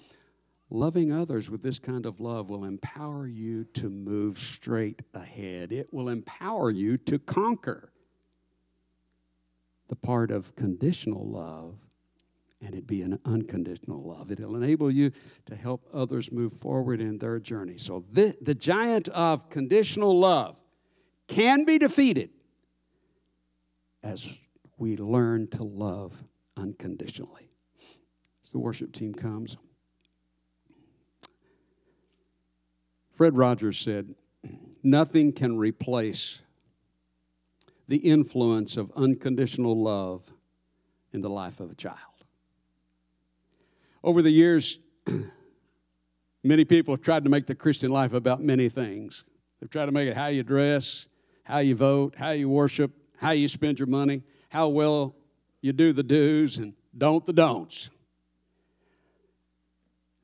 loving 0.75 1.13
others 1.13 1.49
with 1.49 1.63
this 1.63 1.79
kind 1.79 2.05
of 2.05 2.21
love 2.21 2.51
will 2.51 2.65
empower 2.65 3.27
you 3.27 3.65
to 3.65 3.89
move 3.89 4.39
straight 4.39 5.01
ahead. 5.15 5.73
It 5.73 5.93
will 5.93 6.09
empower 6.09 6.71
you 6.71 6.97
to 6.99 7.19
conquer 7.19 7.93
the 9.89 9.97
part 9.97 10.31
of 10.31 10.57
conditional 10.57 11.27
love 11.27 11.79
and 12.61 12.75
it 12.75 12.87
be 12.87 13.03
an 13.03 13.19
unconditional 13.25 14.03
love. 14.03 14.33
It'll 14.33 14.57
enable 14.57 14.91
you 14.91 15.13
to 15.47 15.55
help 15.55 15.87
others 15.93 16.33
move 16.33 16.55
forward 16.55 17.01
in 17.01 17.19
their 17.19 17.39
journey. 17.39 17.77
So, 17.77 18.05
the, 18.11 18.37
the 18.41 18.55
giant 18.55 19.09
of 19.09 19.51
conditional 19.51 20.19
love 20.19 20.57
can 21.29 21.65
be 21.65 21.79
defeated 21.79 22.31
as 24.03 24.29
we 24.79 24.97
learn 24.97 25.49
to 25.49 25.63
love 25.63 26.25
unconditionally. 26.57 27.51
As 28.43 28.51
the 28.51 28.59
worship 28.59 28.93
team 28.93 29.15
comes, 29.15 29.59
Fred 33.15 33.37
Rogers 33.37 33.79
said, 33.79 34.15
Nothing 34.83 35.33
can 35.33 35.57
replace 35.57 36.41
the 37.87 37.99
influence 37.99 38.77
of 38.77 38.91
unconditional 38.97 39.81
love 39.81 40.33
in 41.13 41.21
the 41.21 41.31
life 41.31 41.61
of 41.61 41.71
a 41.71 41.75
child. 41.75 41.99
Over 44.03 44.21
the 44.21 44.31
years, 44.31 44.79
many 46.43 46.65
people 46.65 46.95
have 46.95 47.03
tried 47.03 47.25
to 47.25 47.31
make 47.31 47.47
the 47.47 47.55
Christian 47.55 47.91
life 47.91 48.13
about 48.13 48.43
many 48.43 48.69
things. 48.69 49.25
They've 49.61 49.71
tried 49.71 49.87
to 49.87 49.93
make 49.93 50.09
it 50.09 50.17
how 50.17 50.27
you 50.27 50.43
dress, 50.43 51.07
how 51.45 51.59
you 51.59 51.77
vote, 51.77 52.17
how 52.19 52.31
you 52.31 52.49
worship, 52.49 52.91
how 53.19 53.31
you 53.31 53.47
spend 53.47 53.79
your 53.79 53.87
money, 53.87 54.23
how 54.49 54.69
well 54.69 55.15
you 55.63 55.73
do 55.73 55.93
the 55.93 56.03
do's 56.03 56.59
and 56.59 56.75
don't 56.97 57.25
the 57.25 57.33
don'ts. 57.33 57.91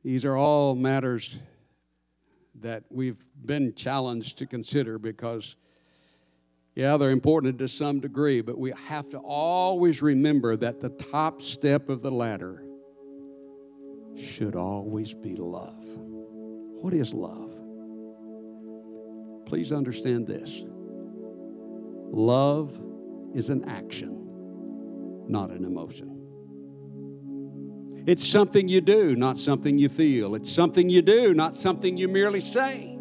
These 0.02 0.24
are 0.24 0.36
all 0.36 0.74
matters 0.74 1.38
that 2.60 2.84
we've 2.90 3.24
been 3.44 3.74
challenged 3.74 4.38
to 4.38 4.46
consider 4.46 4.98
because, 4.98 5.56
yeah, 6.74 6.96
they're 6.96 7.10
important 7.10 7.58
to 7.58 7.68
some 7.68 8.00
degree, 8.00 8.40
but 8.40 8.58
we 8.58 8.72
have 8.86 9.08
to 9.10 9.18
always 9.18 10.02
remember 10.02 10.56
that 10.56 10.80
the 10.80 10.90
top 10.90 11.42
step 11.42 11.88
of 11.88 12.02
the 12.02 12.10
ladder 12.10 12.64
should 14.16 14.56
always 14.56 15.14
be 15.14 15.36
love. 15.36 15.84
What 15.84 16.92
is 16.94 17.12
love? 17.14 17.52
Please 19.46 19.72
understand 19.72 20.26
this 20.26 20.62
love 22.12 22.80
is 23.34 23.50
an 23.50 23.68
action, 23.68 25.26
not 25.28 25.50
an 25.50 25.64
emotion. 25.64 26.19
It's 28.06 28.26
something 28.26 28.68
you 28.68 28.80
do, 28.80 29.14
not 29.16 29.38
something 29.38 29.78
you 29.78 29.88
feel. 29.88 30.34
It's 30.34 30.50
something 30.50 30.88
you 30.88 31.02
do, 31.02 31.34
not 31.34 31.54
something 31.54 31.96
you 31.96 32.08
merely 32.08 32.40
say. 32.40 32.98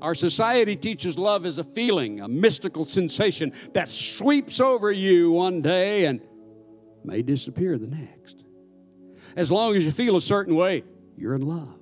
Our 0.00 0.14
society 0.14 0.76
teaches 0.76 1.18
love 1.18 1.44
as 1.44 1.58
a 1.58 1.64
feeling, 1.64 2.20
a 2.20 2.28
mystical 2.28 2.84
sensation 2.84 3.52
that 3.74 3.88
sweeps 3.88 4.60
over 4.60 4.90
you 4.90 5.30
one 5.32 5.60
day 5.60 6.06
and 6.06 6.20
may 7.04 7.22
disappear 7.22 7.76
the 7.76 7.86
next. 7.86 8.44
As 9.36 9.50
long 9.50 9.76
as 9.76 9.84
you 9.84 9.92
feel 9.92 10.16
a 10.16 10.20
certain 10.20 10.54
way, 10.54 10.84
you're 11.16 11.34
in 11.34 11.42
love. 11.42 11.78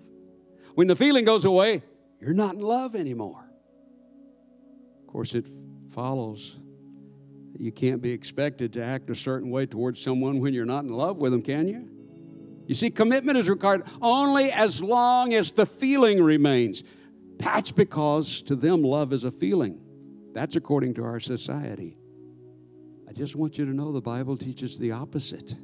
When 0.75 0.89
the 0.89 0.97
feeling 0.97 1.25
goes 1.25 1.45
away, 1.45 1.83
you're 2.21 2.35
not 2.35 2.55
in 2.55 2.61
love 2.61 2.97
anymore. 2.97 3.45
Of 5.01 5.07
course, 5.07 5.35
it 5.35 5.47
follows 5.89 6.57
you 7.59 7.72
can't 7.72 8.00
be 8.00 8.12
expected 8.12 8.72
to 8.74 8.82
act 8.82 9.11
a 9.11 9.14
certain 9.14 9.50
way 9.50 9.66
towards 9.66 10.00
someone 10.00 10.40
when 10.40 10.54
you're 10.54 10.64
not 10.64 10.84
in 10.84 10.90
love 10.90 11.16
with 11.16 11.32
them, 11.32 11.42
can 11.42 11.66
you? 11.66 11.88
You 12.66 12.74
see, 12.74 12.90
commitment 12.90 13.36
is 13.36 13.48
required 13.48 13.84
only 14.00 14.52
as 14.52 14.80
long 14.80 15.34
as 15.34 15.52
the 15.52 15.66
feeling 15.66 16.22
remains. 16.22 16.84
That's 17.38 17.72
because 17.72 18.42
to 18.42 18.54
them, 18.54 18.82
love 18.82 19.12
is 19.12 19.24
a 19.24 19.30
feeling. 19.30 19.80
That's 20.34 20.54
according 20.54 20.94
to 20.94 21.04
our 21.04 21.18
society. 21.18 21.98
I 23.09 23.12
just 23.12 23.34
want 23.34 23.59
you 23.59 23.64
to 23.64 23.72
know 23.72 23.90
the 23.90 24.00
Bible 24.00 24.36
teaches 24.36 24.78
the 24.78 24.92
opposite. 24.92 25.56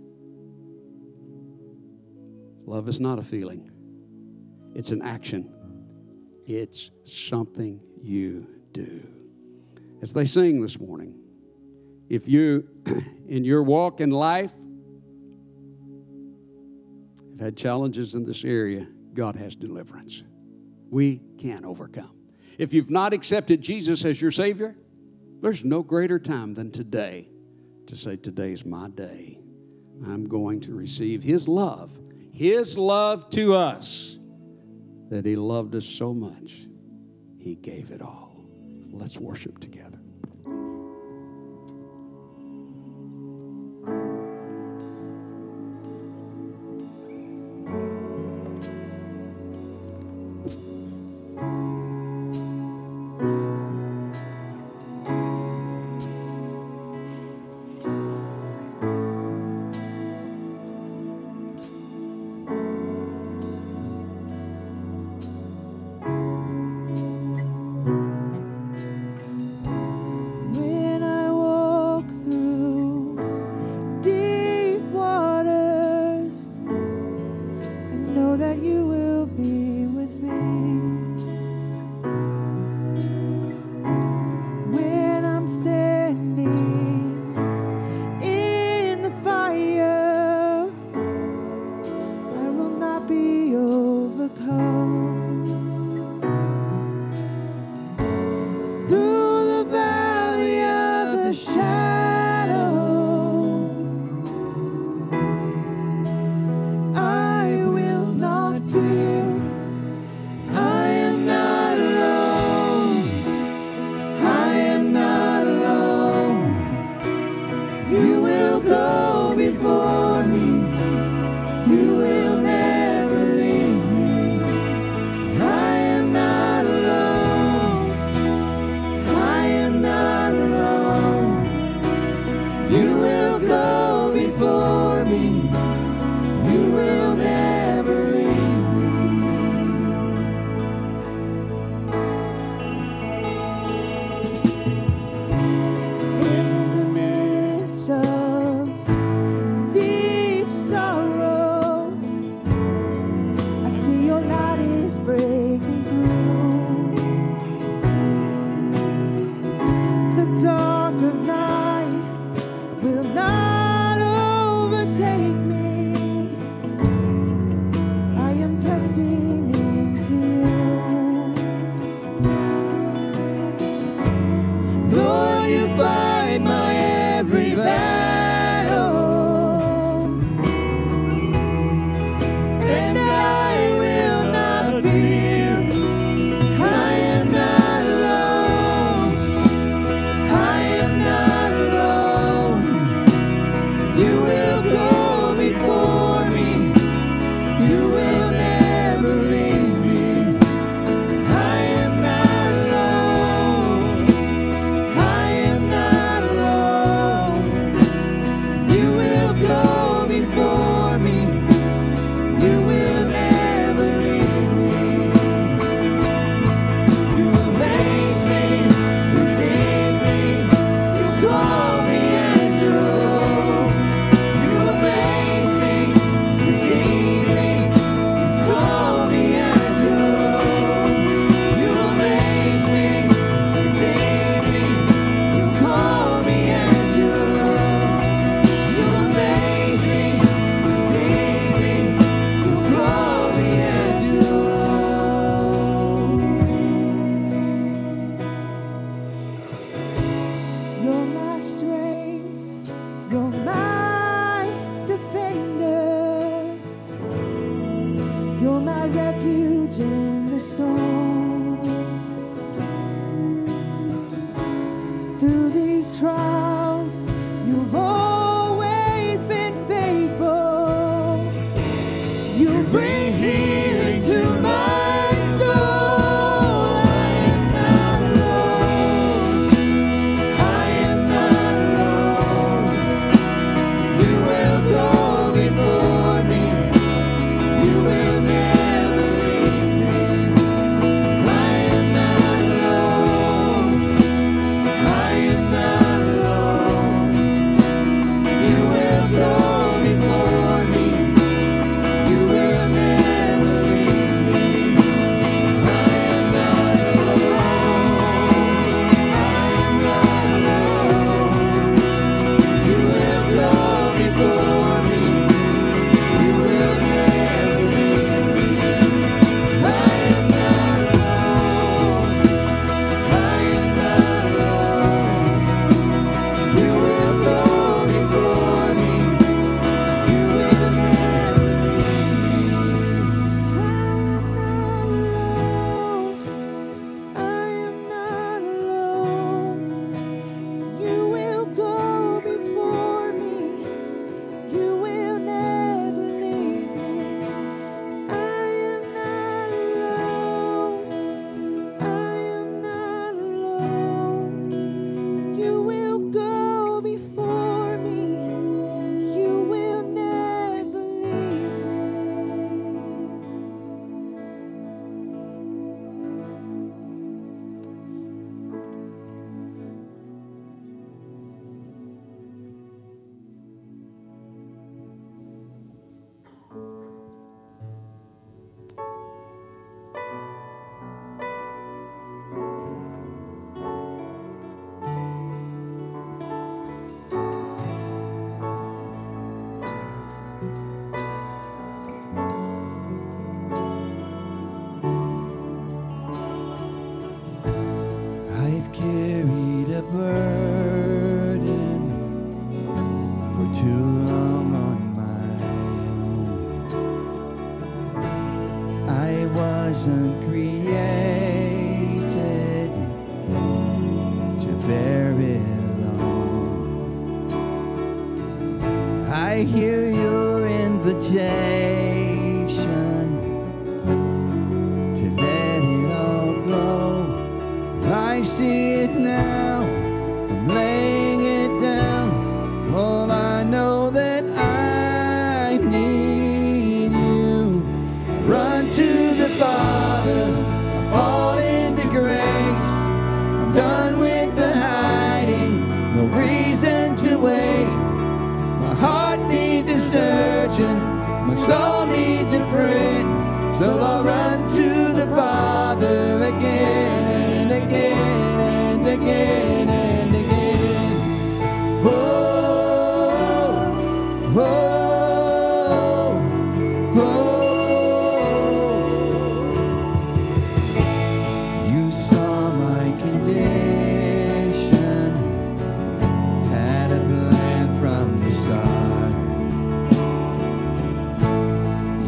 Love 2.66 2.88
is 2.88 2.98
not 2.98 3.18
a 3.18 3.22
feeling, 3.22 3.70
it's 4.74 4.90
an 4.90 5.02
action, 5.02 5.52
it's 6.46 6.90
something 7.04 7.78
you 8.00 8.46
do. 8.72 9.06
As 10.00 10.14
they 10.14 10.24
sing 10.24 10.62
this 10.62 10.80
morning, 10.80 11.23
if 12.08 12.28
you, 12.28 12.68
in 13.28 13.44
your 13.44 13.62
walk 13.62 14.00
in 14.00 14.10
life, 14.10 14.52
have 17.32 17.40
had 17.40 17.56
challenges 17.56 18.14
in 18.14 18.24
this 18.24 18.44
area, 18.44 18.86
God 19.12 19.36
has 19.36 19.54
deliverance. 19.54 20.22
We 20.90 21.20
can 21.38 21.64
overcome. 21.64 22.14
If 22.58 22.72
you've 22.72 22.90
not 22.90 23.12
accepted 23.12 23.60
Jesus 23.60 24.04
as 24.04 24.20
your 24.20 24.30
Savior, 24.30 24.76
there's 25.40 25.64
no 25.64 25.82
greater 25.82 26.18
time 26.18 26.54
than 26.54 26.70
today 26.70 27.28
to 27.86 27.96
say, 27.96 28.16
Today's 28.16 28.64
my 28.64 28.88
day. 28.88 29.38
I'm 30.06 30.28
going 30.28 30.60
to 30.62 30.74
receive 30.74 31.22
His 31.22 31.46
love, 31.48 31.92
His 32.32 32.76
love 32.78 33.30
to 33.30 33.54
us, 33.54 34.18
that 35.10 35.24
He 35.24 35.36
loved 35.36 35.74
us 35.74 35.84
so 35.84 36.12
much, 36.14 36.66
He 37.38 37.56
gave 37.56 37.90
it 37.90 38.02
all. 38.02 38.44
Let's 38.90 39.18
worship 39.18 39.58
together. 39.58 39.93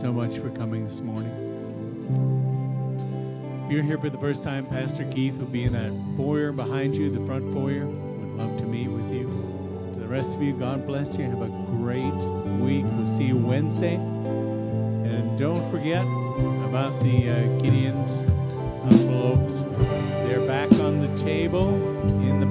So 0.00 0.10
much 0.10 0.38
for 0.38 0.48
coming 0.52 0.82
this 0.82 1.02
morning. 1.02 1.30
If 3.66 3.70
you're 3.70 3.82
here 3.82 3.98
for 3.98 4.08
the 4.08 4.16
first 4.16 4.42
time, 4.42 4.64
Pastor 4.64 5.04
Keith 5.10 5.36
will 5.36 5.44
be 5.44 5.64
in 5.64 5.74
that 5.74 5.92
foyer 6.16 6.52
behind 6.52 6.96
you, 6.96 7.10
the 7.10 7.22
front 7.26 7.52
foyer. 7.52 7.84
Would 7.84 8.42
love 8.42 8.58
to 8.60 8.64
meet 8.64 8.88
with 8.88 9.12
you. 9.12 9.24
To 9.92 10.00
the 10.00 10.08
rest 10.08 10.30
of 10.30 10.40
you, 10.40 10.54
God 10.54 10.86
bless 10.86 11.18
you. 11.18 11.24
Have 11.24 11.42
a 11.42 11.48
great 11.48 12.14
week. 12.60 12.86
We'll 12.92 13.06
see 13.06 13.24
you 13.24 13.36
Wednesday. 13.36 13.96
And 13.96 15.38
don't 15.38 15.70
forget 15.70 16.02
about 16.64 16.98
the 17.02 17.28
uh, 17.28 17.60
Gideon's 17.60 18.22
envelopes. 18.90 19.64
They're 20.26 20.46
back 20.46 20.72
on 20.80 21.00
the 21.02 21.14
table 21.18 21.68
in 22.22 22.40
the. 22.40 22.49